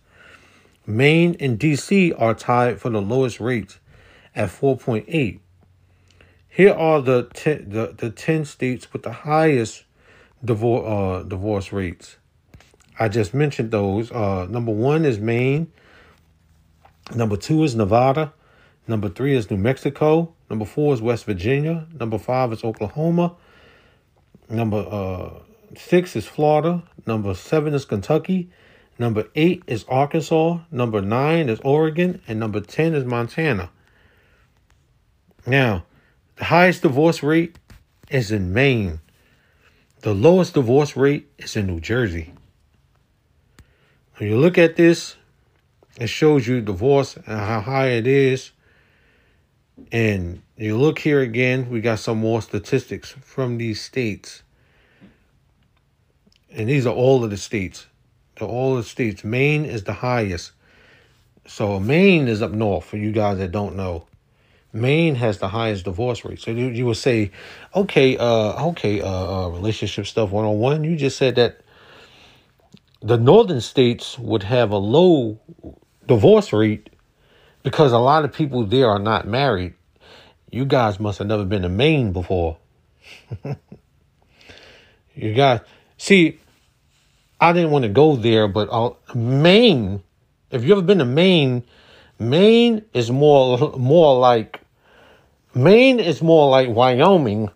[0.85, 3.79] Maine and DC are tied for the lowest rates
[4.35, 5.39] at 4.8.
[6.49, 9.85] Here are the 10, the, the 10 states with the highest
[10.45, 12.17] divorce, uh, divorce rates.
[12.99, 14.11] I just mentioned those.
[14.11, 15.71] Uh, number one is Maine.
[17.15, 18.33] Number two is Nevada.
[18.89, 20.35] Number three is New Mexico.
[20.51, 21.87] Number four is West Virginia.
[21.99, 23.37] Number five is Oklahoma.
[24.51, 25.31] Number uh,
[25.77, 26.83] six is Florida.
[27.07, 28.51] Number seven is Kentucky.
[28.99, 30.59] Number eight is Arkansas.
[30.71, 32.21] Number nine is Oregon.
[32.29, 33.71] And number 10 is Montana.
[35.47, 35.85] Now,
[36.37, 37.57] the highest divorce rate
[38.11, 39.01] is in Maine.
[40.01, 42.35] The lowest divorce rate is in New Jersey.
[44.17, 45.17] When you look at this,
[45.99, 48.51] it shows you divorce and how high it is.
[49.93, 54.43] And you look here again, we got some more statistics from these states.
[56.53, 57.87] And these are all of the states.
[58.39, 59.25] They're all the states.
[59.25, 60.53] Maine is the highest.
[61.47, 64.07] So Maine is up north for you guys that don't know.
[64.73, 66.41] Maine has the highest divorce rate.
[66.41, 67.33] So you, you would say,
[67.75, 70.85] okay, uh, okay, uh, uh, relationship stuff 101.
[70.85, 71.61] You just said that
[73.03, 75.41] the northern states would have a low
[76.07, 76.90] divorce rate
[77.63, 79.75] because a lot of people there are not married.
[80.51, 82.59] You guys must have never been to Maine before.
[85.15, 85.61] you guys,
[85.97, 86.41] see,
[87.41, 90.03] I didn't want to go there, but uh, Maine,
[90.51, 91.65] if you ever been to Maine,
[92.19, 94.61] Maine is more more like
[95.55, 97.51] Maine is more like Wyoming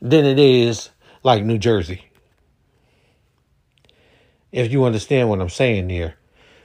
[0.00, 0.90] than it is
[1.22, 2.06] like New Jersey.
[4.50, 6.14] If you understand what I'm saying here,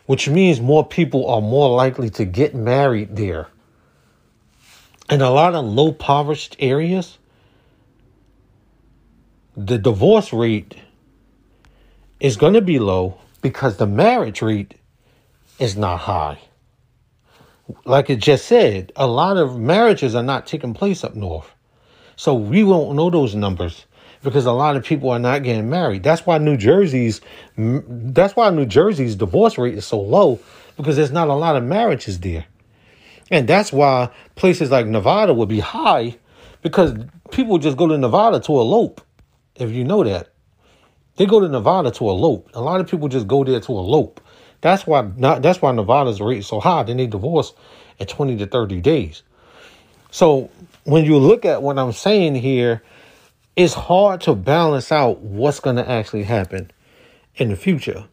[0.07, 3.47] which means more people are more likely to get married there.
[5.09, 7.17] In a lot of low impoverished areas,
[9.55, 10.75] the divorce rate
[12.19, 14.75] is going to be low because the marriage rate
[15.59, 16.39] is not high.
[17.83, 21.53] Like it just said, a lot of marriages are not taking place up north.
[22.15, 23.85] So we won't know those numbers
[24.23, 26.03] because a lot of people are not getting married.
[26.03, 27.21] That's why New Jersey's
[27.57, 30.39] that's why New Jersey's divorce rate is so low
[30.75, 32.45] because there's not a lot of marriages there.
[33.29, 36.17] And that's why places like Nevada would be high
[36.61, 36.93] because
[37.31, 39.01] people just go to Nevada to elope.
[39.55, 40.29] If you know that.
[41.17, 42.49] They go to Nevada to elope.
[42.53, 44.21] A lot of people just go there to elope.
[44.61, 46.83] That's why not that's why Nevada's rate is so high.
[46.83, 47.53] They divorce
[47.99, 49.23] in 20 to 30 days.
[50.11, 50.49] So
[50.83, 52.81] when you look at what I'm saying here,
[53.57, 56.69] it's hard to balance out what's going to actually happen
[57.35, 58.05] in the future.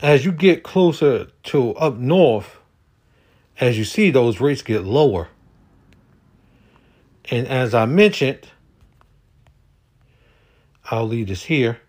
[0.00, 2.58] As you get closer to up north,
[3.58, 5.28] as you see, those rates get lower.
[7.28, 8.48] And as I mentioned,
[10.90, 11.80] I'll leave this here.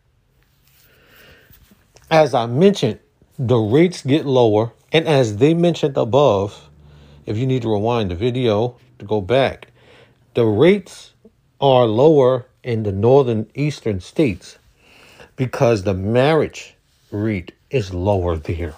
[2.10, 3.00] As I mentioned,
[3.38, 4.74] the rates get lower.
[4.92, 6.70] And as they mentioned above,
[7.28, 9.73] if you need to rewind the video to go back,
[10.34, 11.14] the rates
[11.62, 14.58] are lower in the northern eastern states
[15.36, 16.76] because the marriage
[17.12, 18.76] rate is lower there.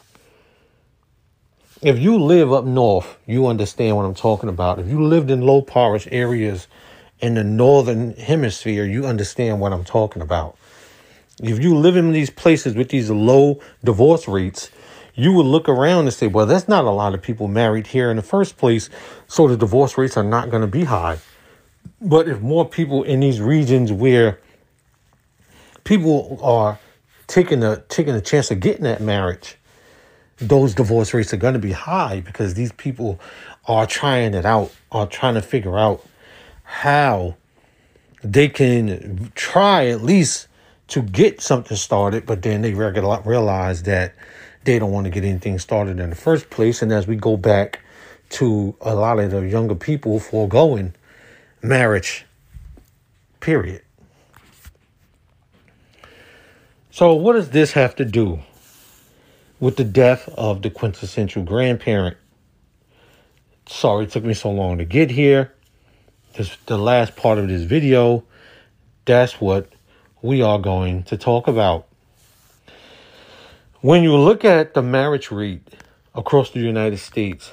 [1.82, 4.80] If you live up north, you understand what I'm talking about.
[4.80, 6.68] If you lived in low poverty areas
[7.20, 10.58] in the northern hemisphere, you understand what I'm talking about.
[11.41, 14.72] If you live in these places with these low divorce rates,
[15.16, 18.10] you would look around and say, well, there's not a lot of people married here
[18.10, 18.89] in the first place,
[19.28, 21.20] so the divorce rates are not going to be high.
[22.06, 24.39] But if more people in these regions where
[25.84, 26.78] people are
[27.26, 29.58] taking a taking a chance of getting that marriage,
[30.38, 33.20] those divorce rates are going to be high because these people
[33.68, 36.06] are trying it out, are trying to figure out
[36.64, 37.36] how
[38.24, 40.47] they can try at least
[40.89, 44.14] to get something started, but then they realize that
[44.64, 46.84] they don't want to get anything started in the first place.
[46.84, 47.80] And as we go back
[48.30, 50.93] to a lot of the younger people foregoing
[51.68, 52.26] marriage,
[53.39, 53.82] period.
[56.91, 58.39] So, what does this have to do
[59.59, 62.18] with the death of the quintessential grandparent?
[63.68, 65.55] Sorry it took me so long to get here
[66.36, 68.24] this the last part of this video,
[69.05, 69.70] that's what
[70.22, 71.88] we are going to talk about.
[73.82, 75.61] When you look at the marriage rate
[76.13, 77.51] across the United States,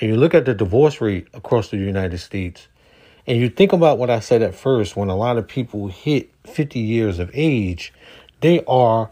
[0.00, 2.68] and you look at the divorce rate across the United States,
[3.26, 6.30] and you think about what I said at first, when a lot of people hit
[6.44, 7.92] 50 years of age,
[8.40, 9.10] they are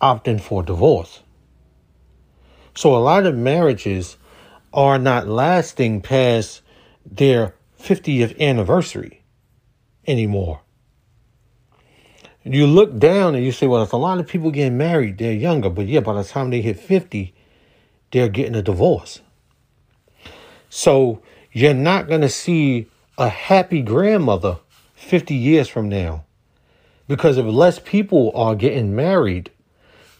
[0.00, 1.20] opting for divorce.
[2.74, 4.16] So a lot of marriages
[4.72, 6.62] are not lasting past
[7.04, 9.22] their 50th anniversary
[10.06, 10.60] anymore.
[12.42, 15.32] You look down and you say, well, there's a lot of people getting married, they're
[15.32, 17.34] younger, but yeah, by the time they hit 50,
[18.12, 19.20] they're getting a divorce.
[20.70, 21.20] So
[21.52, 22.88] you're not going to see
[23.20, 24.58] a happy grandmother
[24.94, 26.24] 50 years from now.
[27.06, 29.50] Because if less people are getting married,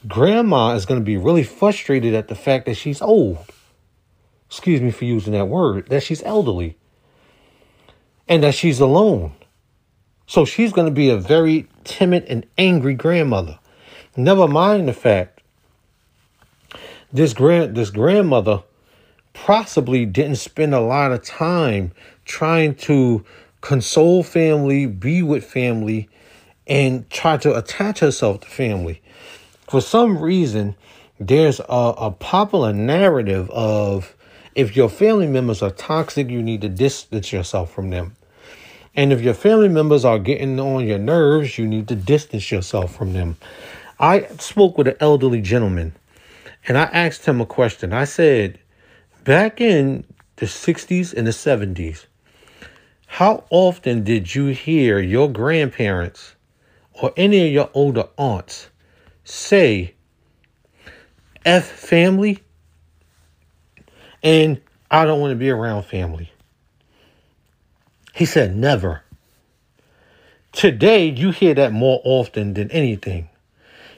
[0.06, 3.38] grandma is going to be really frustrated at the fact that she's old.
[4.48, 6.76] Excuse me for using that word, that she's elderly
[8.28, 9.32] and that she's alone.
[10.26, 13.58] So she's going to be a very timid and angry grandmother.
[14.16, 15.40] Never mind the fact
[17.12, 18.62] this grand this grandmother
[19.32, 21.92] possibly didn't spend a lot of time
[22.24, 23.24] trying to
[23.60, 26.08] console family, be with family,
[26.66, 29.02] and try to attach herself to family.
[29.68, 30.76] For some reason,
[31.18, 34.14] there's a, a popular narrative of
[34.54, 38.16] if your family members are toxic, you need to distance yourself from them.
[38.94, 42.94] And if your family members are getting on your nerves, you need to distance yourself
[42.94, 43.36] from them.
[43.98, 45.94] I spoke with an elderly gentleman
[46.68, 47.92] and I asked him a question.
[47.92, 48.59] I said,
[49.24, 50.04] back in
[50.36, 52.06] the 60s and the 70s,
[53.06, 56.34] how often did you hear your grandparents
[56.92, 58.68] or any of your older aunts
[59.24, 59.94] say
[61.44, 62.42] F family
[64.22, 64.60] and
[64.90, 66.32] I don't want to be around family?
[68.14, 69.02] He said never.
[70.52, 73.28] Today, you hear that more often than anything.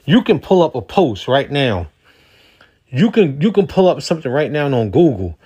[0.05, 1.87] You can pull up a post right now.
[2.93, 5.39] You can you can pull up something right now on Google.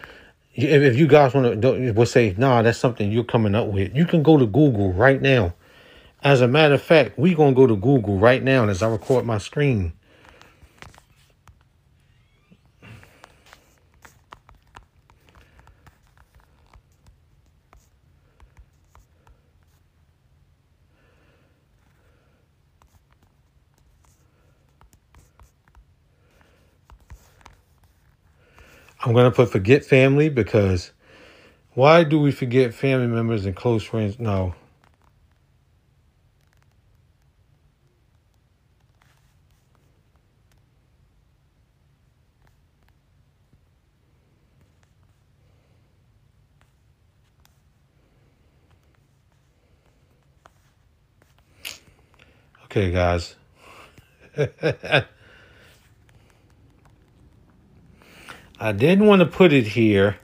[0.54, 3.96] If, if you guys want to will say, nah, that's something you're coming up with.
[3.96, 5.54] You can go to Google right now.
[6.22, 9.26] As a matter of fact, we're gonna go to Google right now as I record
[9.26, 9.94] my screen.
[29.08, 30.92] I'm going to put forget family because
[31.76, 34.20] why do we forget family members and close friends?
[34.20, 34.54] No.
[52.66, 53.36] Okay, guys.
[58.68, 60.18] I didn't want to put it here.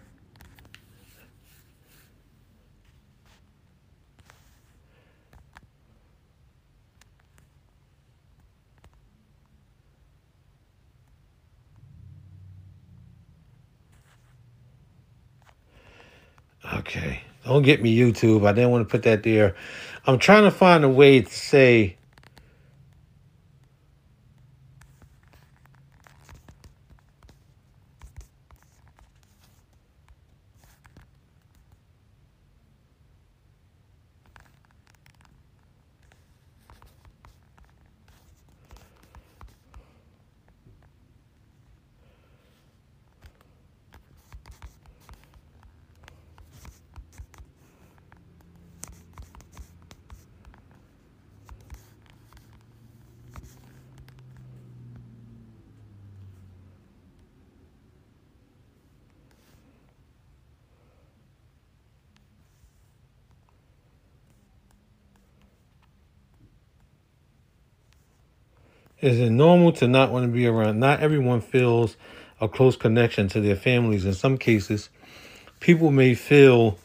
[16.74, 17.22] Okay.
[17.46, 18.46] Don't get me YouTube.
[18.46, 19.56] I didn't want to put that there.
[20.06, 21.96] I'm trying to find a way to say
[69.04, 70.80] Is it normal to not want to be around?
[70.80, 71.98] Not everyone feels
[72.40, 74.06] a close connection to their families.
[74.06, 74.90] In some cases,
[75.60, 76.78] people may feel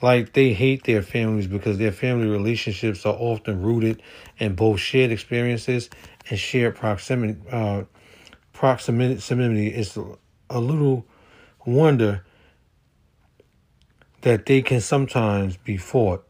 [0.00, 4.00] like they hate their families because their family relationships are often rooted
[4.38, 5.90] in both shared experiences
[6.30, 7.36] and shared proximity.
[7.50, 7.82] Uh,
[8.52, 9.98] proximity is
[10.50, 11.06] a little
[11.66, 12.24] wonder
[14.20, 16.24] that they can sometimes be fought.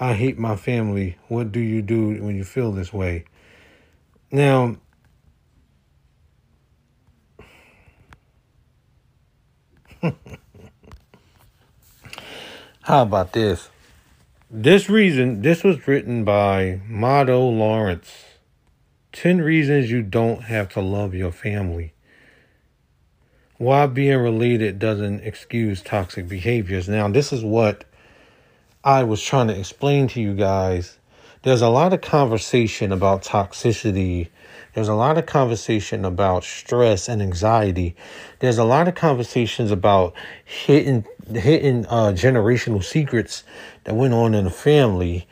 [0.00, 1.18] I hate my family.
[1.28, 3.26] What do you do when you feel this way?
[4.32, 4.76] Now,
[12.82, 13.70] how about this?
[14.50, 18.24] this reason, this was written by Motto Lawrence.
[19.12, 21.92] 10 reasons you don't have to love your family.
[23.58, 26.88] Why being related doesn't excuse toxic behaviors.
[26.88, 27.84] Now, this is what
[28.82, 30.98] I was trying to explain to you guys.
[31.42, 34.28] There's a lot of conversation about toxicity.
[34.74, 37.96] There's a lot of conversation about stress and anxiety.
[38.40, 40.12] There's a lot of conversations about
[40.44, 43.42] hidden hidden uh, generational secrets
[43.84, 45.26] that went on in the family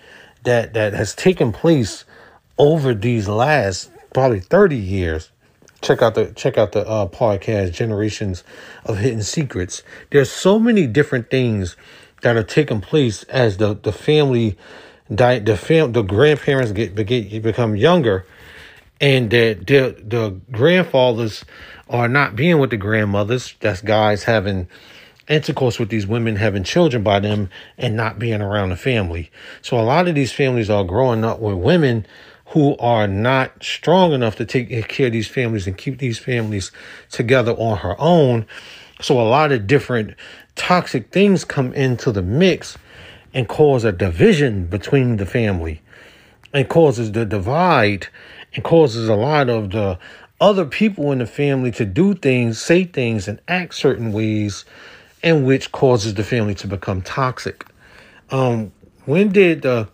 [0.44, 2.06] that that has taken place
[2.56, 5.30] over these last probably 30 years
[5.82, 8.44] check out the check out the uh, podcast generations
[8.84, 11.76] of hidden secrets there's so many different things
[12.22, 14.56] that are taking place as the the family
[15.14, 18.26] die the fam the grandparents get, get become younger
[19.00, 21.44] and that the the grandfathers
[21.88, 24.68] are not being with the grandmothers that's guys having
[25.28, 29.30] intercourse with these women, having children by them, and not being around the family.
[29.62, 32.06] So a lot of these families are growing up with women
[32.46, 36.72] who are not strong enough to take care of these families and keep these families
[37.11, 38.46] together on her own.
[39.02, 40.14] So a lot of different
[40.56, 42.78] toxic things come into the mix
[43.39, 45.80] and cause a division between the family
[46.53, 48.09] and causes the divide
[48.53, 49.97] and causes a lot of the
[50.41, 54.64] other people in the family to do things, say things, and act certain ways
[55.22, 57.64] and which causes the family to become toxic.
[58.32, 58.72] Um,
[59.05, 59.89] when did the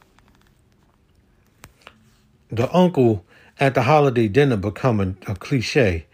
[2.50, 3.26] the uncle
[3.60, 6.06] at the holiday dinner become a, a cliche?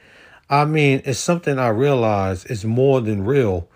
[0.49, 3.69] I mean, it's something I realize is more than real,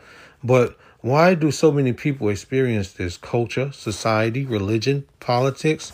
[0.42, 3.18] but why do so many people experience this?
[3.18, 5.92] Culture, society, religion, politics?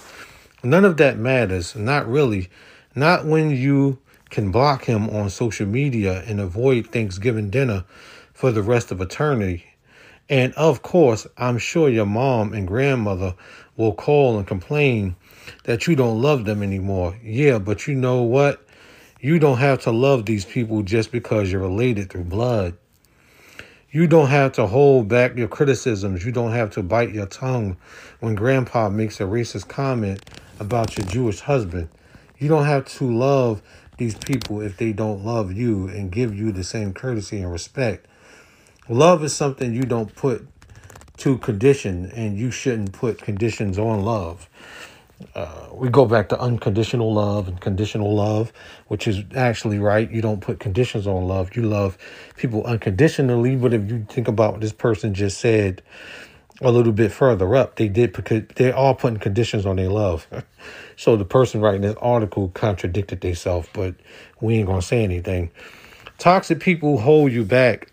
[0.63, 1.75] None of that matters.
[1.75, 2.49] Not really.
[2.95, 3.99] Not when you
[4.31, 7.85] can block him on social media and avoid Thanksgiving dinner
[8.33, 9.65] for the rest of eternity.
[10.29, 13.35] And of course, I'm sure your mom and grandmother
[13.77, 15.17] will call and complain
[15.65, 17.19] that you don't love them anymore.
[17.21, 18.65] Yeah, but you know what?
[19.21, 22.77] You don't have to love these people just because you're related through blood.
[23.93, 26.24] You don't have to hold back your criticisms.
[26.24, 27.76] You don't have to bite your tongue
[28.20, 30.24] when grandpa makes a racist comment
[30.61, 31.88] about your Jewish husband.
[32.38, 33.62] You don't have to love
[33.99, 38.07] these people if they don't love you and give you the same courtesy and respect
[38.91, 40.49] Love is something you don't put
[41.18, 44.49] to condition, and you shouldn't put conditions on love.
[45.35, 48.53] Uh, we go back to unconditional love and conditional love,
[48.89, 50.11] which is actually right.
[50.11, 51.55] You don't put conditions on love.
[51.57, 51.99] You love
[52.37, 53.57] people unconditionally.
[53.57, 55.83] But if you think about what this person just said
[56.62, 60.27] a little bit further up, they did because they're all putting conditions on their love.
[60.97, 63.95] so the person writing this article contradicted themselves, but
[64.41, 65.51] we ain't gonna say anything.
[66.18, 67.93] Toxic people hold you back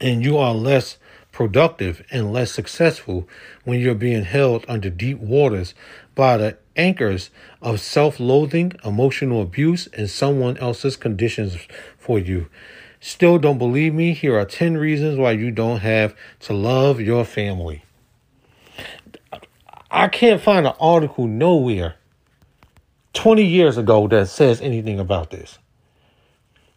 [0.00, 0.98] and you are less
[1.40, 3.26] productive and less successful
[3.64, 5.72] when you're being held under deep waters
[6.14, 7.30] by the anchors
[7.62, 11.56] of self loathing, emotional abuse, and someone else's conditions
[11.96, 12.46] for you.
[13.00, 14.12] Still don't believe me?
[14.12, 17.84] Here are 10 reasons why you don't have to love your family.
[19.90, 21.94] I can't find an article nowhere
[23.14, 25.58] 20 years ago that says anything about this.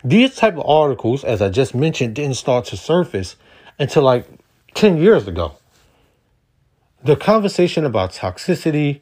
[0.06, 3.36] These type of articles, as I just mentioned, didn't start to surface
[3.78, 4.26] until like
[4.74, 5.56] 10 years ago.
[7.04, 9.02] The conversation about toxicity,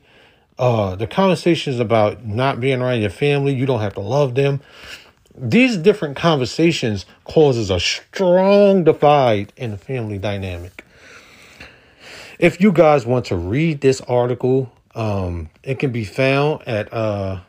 [0.57, 4.61] uh, the conversations about not being around your family, you don't have to love them.
[5.36, 10.84] These different conversations causes a strong divide in the family dynamic.
[12.39, 17.39] If you guys want to read this article, um, it can be found at uh,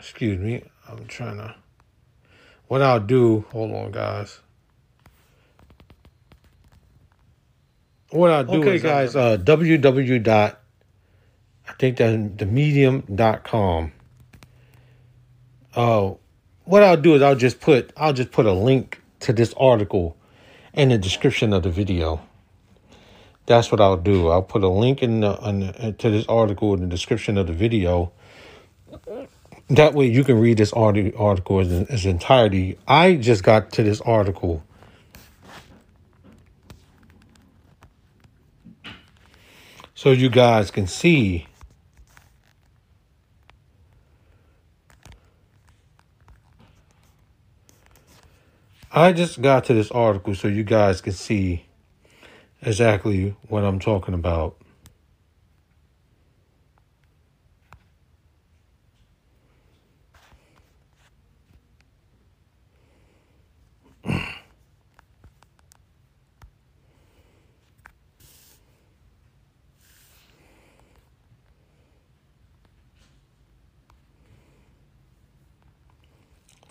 [0.00, 1.54] excuse me, I'm trying to,
[2.68, 4.40] what I'll do, hold on guys.
[8.10, 10.22] What I'll do okay, is, guys, uh, www.
[10.22, 10.60] Dot,
[11.68, 13.92] I think that's the medium.com.
[15.74, 16.14] Uh,
[16.64, 20.16] what I'll do is I'll just put, I'll just put a link to this article
[20.72, 22.20] in the description of the video.
[23.46, 24.28] That's what I'll do.
[24.28, 27.46] I'll put a link in the, in the, to this article in the description of
[27.46, 28.12] the video
[29.70, 32.76] that way you can read this article as, as entirety.
[32.88, 34.64] I just got to this article.
[40.00, 41.46] So you guys can see
[48.90, 51.66] I just got to this article so you guys can see
[52.62, 54.56] exactly what I'm talking about.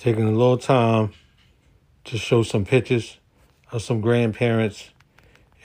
[0.09, 1.11] Taking a little time
[2.03, 3.17] to show some pictures
[3.71, 4.89] of some grandparents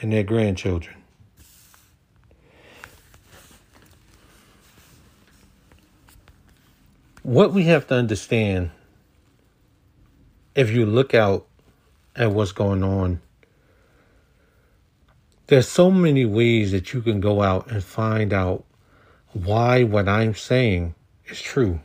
[0.02, 0.94] and their grandchildren.
[7.22, 8.70] What we have to understand,
[10.54, 11.46] if you look out
[12.14, 13.22] at what's going on,
[15.46, 18.62] there's so many ways that you can go out and find out
[19.32, 20.94] why what I'm saying
[21.30, 21.80] is true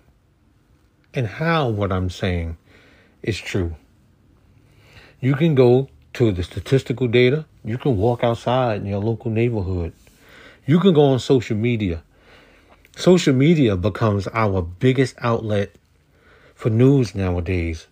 [1.13, 2.57] and how what I'm saying
[3.21, 3.75] is true.
[5.19, 7.45] You can go to the statistical data.
[7.63, 9.93] You can walk outside in your local neighborhood.
[10.65, 12.03] You can go on social media.
[12.95, 15.71] Social media becomes our biggest outlet
[16.55, 17.87] for news nowadays.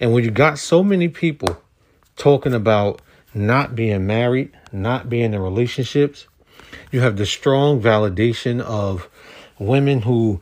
[0.00, 1.60] And when you got so many people
[2.16, 3.02] talking about
[3.34, 6.26] not being married, not being in relationships,
[6.90, 9.08] you have the strong validation of
[9.58, 10.40] women who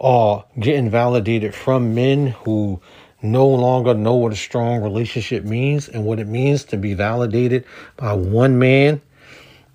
[0.00, 2.80] are getting validated from men who
[3.22, 7.64] no longer know what a strong relationship means and what it means to be validated
[7.96, 9.00] by one man.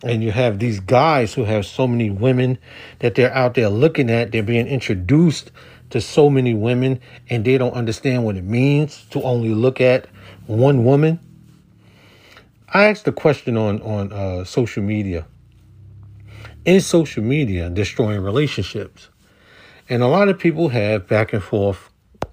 [0.04, 2.58] And you have these guys who have so many women
[3.00, 5.52] that they're out there looking at, they're being introduced
[5.92, 7.00] to so many women,
[7.30, 10.08] and they don't understand what it means to only look at
[10.48, 11.20] one woman.
[12.68, 15.28] I asked a question on on uh, social media.
[16.66, 19.10] Is social media destroying relationships?
[19.88, 21.92] And a lot of people have back and forth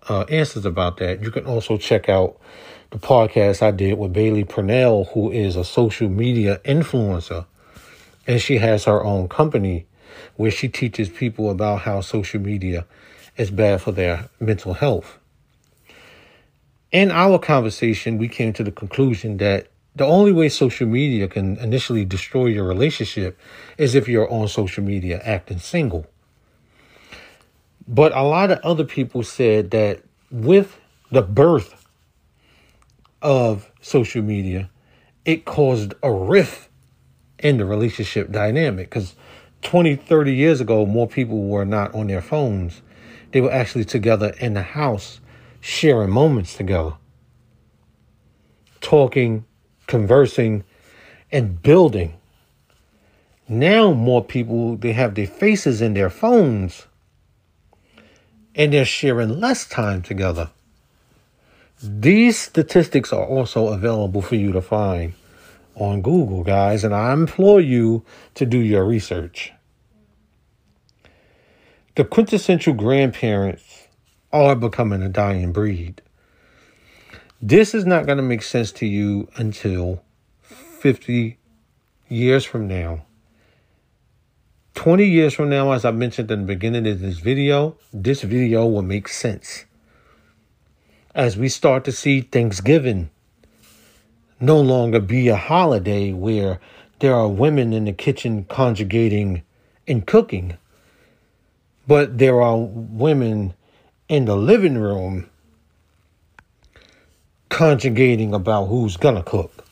[0.08, 1.22] uh, answers about that.
[1.22, 2.38] You can also check out
[2.90, 7.44] the podcast I did with Bailey Parnell, who is a social media influencer.
[8.26, 9.86] And she has her own company
[10.36, 12.86] where she teaches people about how social media
[13.36, 15.18] is bad for their mental health.
[16.90, 21.58] In our conversation, we came to the conclusion that the only way social media can
[21.58, 23.38] initially destroy your relationship
[23.76, 26.06] is if you're on social media acting single.
[27.88, 30.78] But a lot of other people said that with
[31.10, 31.86] the birth
[33.20, 34.70] of social media,
[35.24, 36.68] it caused a rift
[37.38, 39.14] in the relationship dynamic because
[39.62, 42.82] 20, 30 years ago, more people were not on their phones.
[43.32, 45.20] They were actually together in the house,
[45.60, 46.94] sharing moments together,
[48.80, 49.44] talking,
[49.86, 50.64] conversing,
[51.30, 52.14] and building.
[53.48, 56.86] Now, more people, they have their faces in their phones
[58.54, 60.50] and they're sharing less time together.
[61.82, 65.14] These statistics are also available for you to find
[65.74, 69.52] on Google, guys, and I implore you to do your research.
[71.94, 73.88] The quintessential grandparents
[74.32, 76.00] are becoming a dying breed.
[77.40, 80.02] This is not going to make sense to you until
[80.42, 81.38] 50
[82.08, 83.04] years from now.
[84.74, 88.66] 20 years from now, as I mentioned in the beginning of this video, this video
[88.66, 89.64] will make sense.
[91.14, 93.10] As we start to see Thanksgiving
[94.40, 96.58] no longer be a holiday where
[96.98, 99.42] there are women in the kitchen conjugating
[99.86, 100.56] and cooking,
[101.86, 103.54] but there are women
[104.08, 105.28] in the living room
[107.50, 109.64] conjugating about who's gonna cook.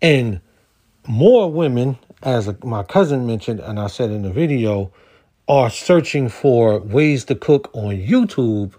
[0.00, 0.40] And
[1.06, 4.92] more women, as my cousin mentioned, and I said in the video,
[5.46, 8.74] are searching for ways to cook on YouTube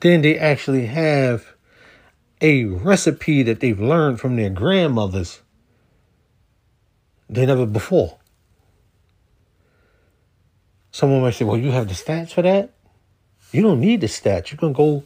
[0.00, 1.54] than they actually have
[2.40, 5.40] a recipe that they've learned from their grandmothers
[7.28, 8.18] than ever before.
[10.92, 12.72] Someone might say, Well, you have the stats for that?
[13.52, 14.52] You don't need the stats.
[14.52, 15.04] You can go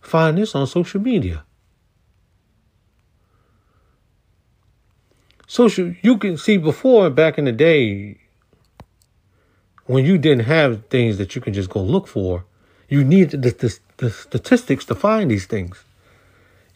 [0.00, 1.44] find this on social media.
[5.50, 8.16] Social you can see before back in the day
[9.86, 12.44] when you didn't have things that you can just go look for
[12.88, 15.82] you needed the, the, the statistics to find these things.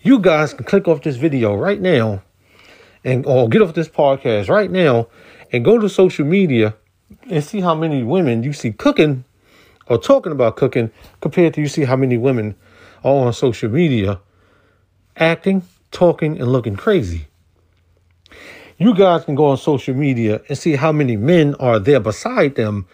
[0.00, 2.24] You guys can click off this video right now
[3.04, 5.06] and or get off this podcast right now
[5.52, 6.74] and go to social media
[7.30, 9.24] and see how many women you see cooking
[9.86, 12.56] or talking about cooking compared to you see how many women
[13.04, 14.18] are on social media
[15.16, 15.62] acting,
[15.92, 17.28] talking, and looking crazy
[18.78, 22.56] you guys can go on social media and see how many men are there beside
[22.56, 22.86] them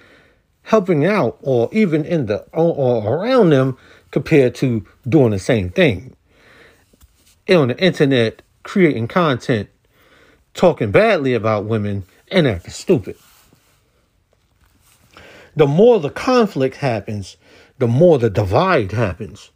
[0.63, 3.77] helping out or even in the or around them
[4.11, 6.15] compared to doing the same thing.
[7.49, 9.69] And on the internet creating content
[10.55, 13.17] talking badly about women and acting stupid.
[15.57, 17.37] The more the conflict happens
[17.81, 19.51] the more the divide happens.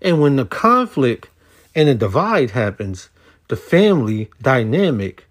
[0.00, 1.28] And when the conflict
[1.74, 3.10] and the divide happens
[3.48, 5.25] the family dynamic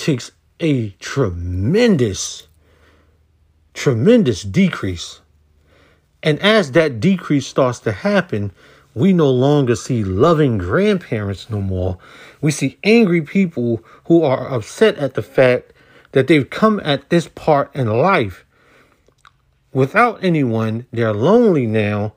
[0.00, 2.48] takes a tremendous
[3.74, 5.20] tremendous decrease.
[6.22, 8.52] And as that decrease starts to happen,
[8.94, 11.98] we no longer see loving grandparents no more.
[12.40, 15.72] We see angry people who are upset at the fact
[16.12, 18.44] that they've come at this part in life
[19.72, 20.86] without anyone.
[20.92, 22.14] They're lonely now.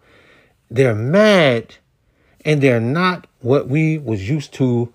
[0.70, 1.76] They're mad
[2.44, 4.92] and they're not what we was used to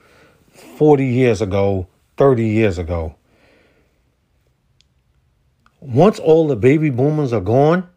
[0.76, 1.86] 40 years ago,
[2.18, 3.14] 30 years ago.
[5.80, 7.88] Once all the baby boomers are gone,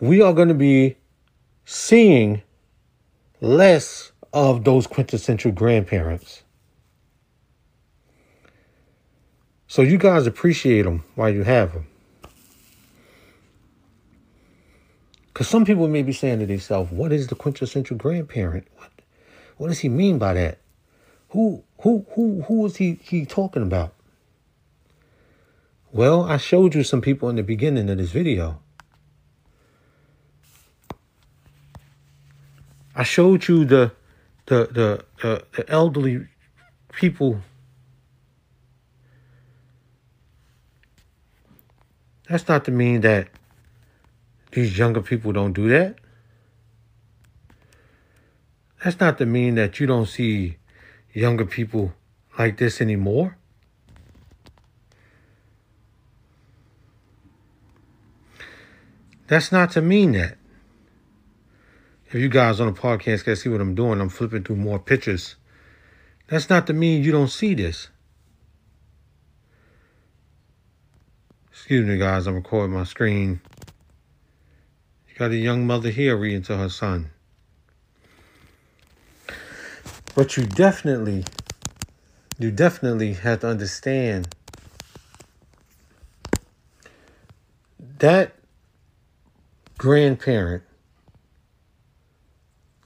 [0.00, 0.96] we are going to be
[1.64, 2.42] seeing
[3.40, 6.44] less of those quintessential grandparents.
[9.66, 11.86] So you guys appreciate them while you have them.
[15.26, 18.68] Because some people may be saying to themselves, what is the quintessential grandparent?
[18.76, 18.90] What,
[19.56, 20.60] what does he mean by that?
[21.30, 23.92] Who who who who is he he talking about?
[25.92, 28.60] Well, I showed you some people in the beginning of this video.
[32.94, 33.92] I showed you the
[34.46, 36.26] the the the, the elderly
[36.92, 37.40] people.
[42.28, 43.28] That's not to mean that
[44.52, 45.96] these younger people don't do that.
[48.82, 50.56] That's not to mean that you don't see
[51.16, 51.94] younger people
[52.38, 53.38] like this anymore.
[59.26, 60.36] That's not to mean that.
[62.08, 64.78] If you guys on the podcast can see what I'm doing, I'm flipping through more
[64.78, 65.36] pictures.
[66.28, 67.88] That's not to mean you don't see this.
[71.50, 73.40] Excuse me, guys, I'm recording my screen.
[75.08, 77.10] You got a young mother here reading to her son.
[80.16, 81.24] But you definitely,
[82.38, 84.34] you definitely have to understand
[87.98, 88.34] that
[89.76, 90.62] grandparent,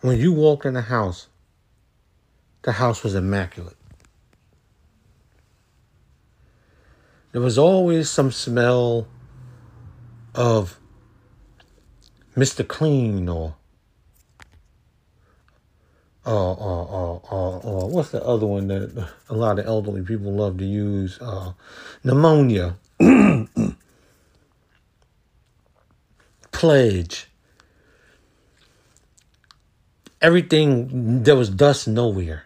[0.00, 1.28] when you walked in the house,
[2.62, 3.76] the house was immaculate.
[7.30, 9.06] There was always some smell
[10.34, 10.80] of
[12.36, 12.66] Mr.
[12.66, 13.54] Clean or
[16.30, 20.32] uh, uh, uh, uh, uh, what's the other one that a lot of elderly people
[20.32, 21.18] love to use?
[21.20, 21.54] Uh,
[22.04, 22.76] pneumonia,
[26.52, 27.26] pledge.
[30.22, 32.44] Everything, there was dust nowhere.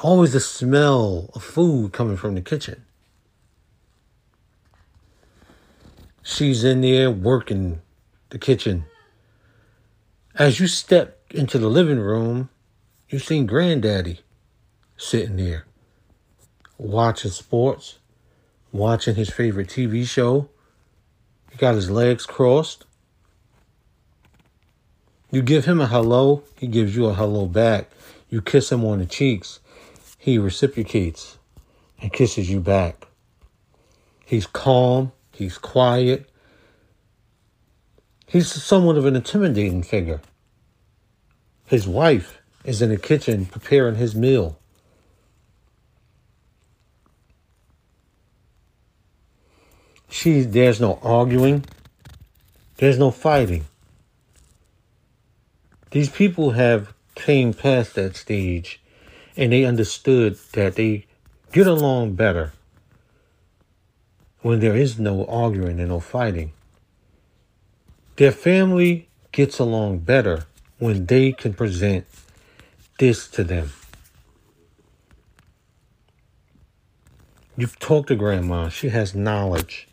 [0.00, 2.84] Always the smell of food coming from the kitchen.
[6.22, 7.80] She's in there working
[8.30, 8.84] the kitchen.
[10.36, 12.48] As you step into the living room,
[13.08, 14.20] you seen Granddaddy
[14.96, 15.66] sitting there
[16.78, 17.98] watching sports,
[18.72, 20.48] watching his favorite TV show.
[21.50, 22.84] He got his legs crossed.
[25.30, 27.90] You give him a hello, he gives you a hello back.
[28.28, 29.60] You kiss him on the cheeks,
[30.18, 31.38] he reciprocates
[32.00, 33.06] and kisses you back.
[34.24, 36.28] He's calm, he's quiet.
[38.26, 40.20] He's somewhat of an intimidating figure.
[41.66, 44.58] His wife is in the kitchen preparing his meal.
[50.08, 51.64] She, there's no arguing.
[52.76, 53.66] There's no fighting.
[55.90, 58.80] These people have came past that stage
[59.36, 61.06] and they understood that they
[61.52, 62.52] get along better
[64.42, 66.52] when there is no arguing and no fighting.
[68.16, 70.46] Their family gets along better
[70.78, 72.06] when they can present
[72.98, 73.72] this to them.
[77.56, 79.88] You talk to grandma, she has knowledge.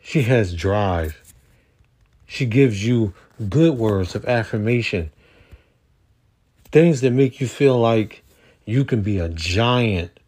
[0.00, 1.22] She has drive.
[2.26, 3.14] She gives you
[3.48, 5.12] good words of affirmation.
[6.72, 8.24] Things that make you feel like
[8.64, 10.18] you can be a giant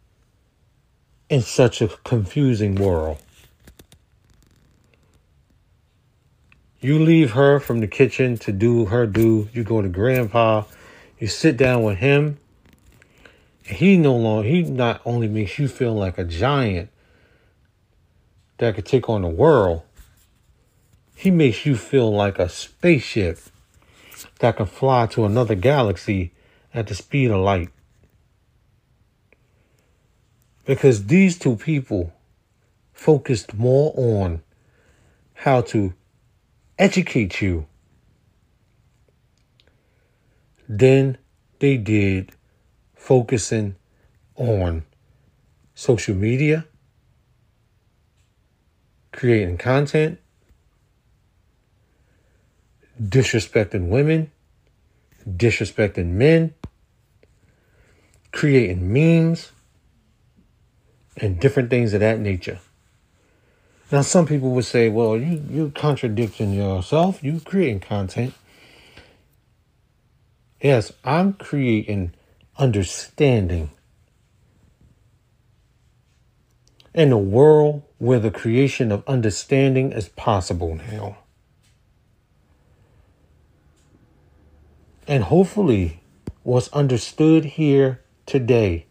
[1.29, 3.17] in such a confusing world.
[6.85, 9.49] You leave her from the kitchen to do her do.
[9.51, 10.65] You go to grandpa.
[11.17, 12.37] You sit down with him.
[13.63, 16.91] He no longer, he not only makes you feel like a giant
[18.59, 19.81] that could take on the world,
[21.15, 23.39] he makes you feel like a spaceship
[24.37, 26.33] that can fly to another galaxy
[26.71, 27.69] at the speed of light.
[30.65, 32.13] Because these two people
[32.93, 34.43] focused more on
[35.33, 35.95] how to
[36.77, 37.65] educate you
[40.67, 41.17] than
[41.59, 42.31] they did
[42.95, 43.75] focusing
[44.35, 44.83] on
[45.73, 46.65] social media,
[49.11, 50.19] creating content,
[53.01, 54.31] disrespecting women,
[55.27, 56.53] disrespecting men,
[58.31, 59.51] creating memes,
[61.17, 62.59] and different things of that nature.
[63.95, 67.23] Now, some people would say, well, you, you're contradicting yourself.
[67.23, 68.33] You're creating content.
[70.59, 72.11] Yes, I'm creating
[72.57, 73.69] understanding.
[76.93, 81.19] In a world where the creation of understanding is possible now.
[85.07, 86.01] And hopefully,
[86.43, 88.87] what's understood here today,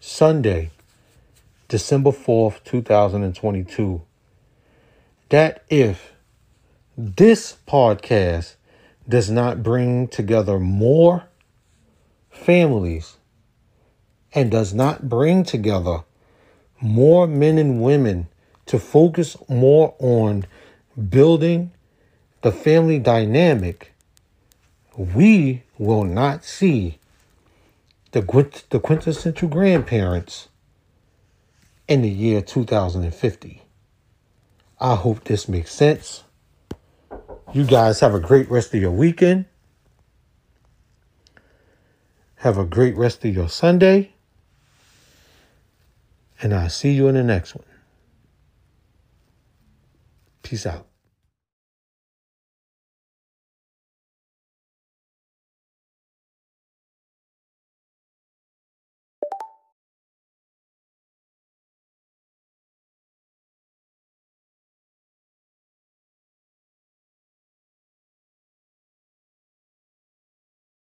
[0.00, 0.70] Sunday,
[1.68, 4.02] December 4th, 2022,
[5.30, 6.12] that if
[6.96, 8.56] this podcast
[9.08, 11.24] does not bring together more
[12.30, 13.16] families
[14.34, 16.04] and does not bring together
[16.80, 18.28] more men and women
[18.66, 20.44] to focus more on
[21.08, 21.70] building
[22.42, 23.92] the family dynamic,
[24.96, 26.98] we will not see
[28.12, 28.20] the,
[28.70, 30.48] the quintessential grandparents
[31.88, 33.62] in the year 2050.
[34.80, 36.24] I hope this makes sense.
[37.52, 39.46] You guys have a great rest of your weekend.
[42.36, 44.12] Have a great rest of your Sunday.
[46.42, 47.64] And I'll see you in the next one.
[50.42, 50.86] Peace out.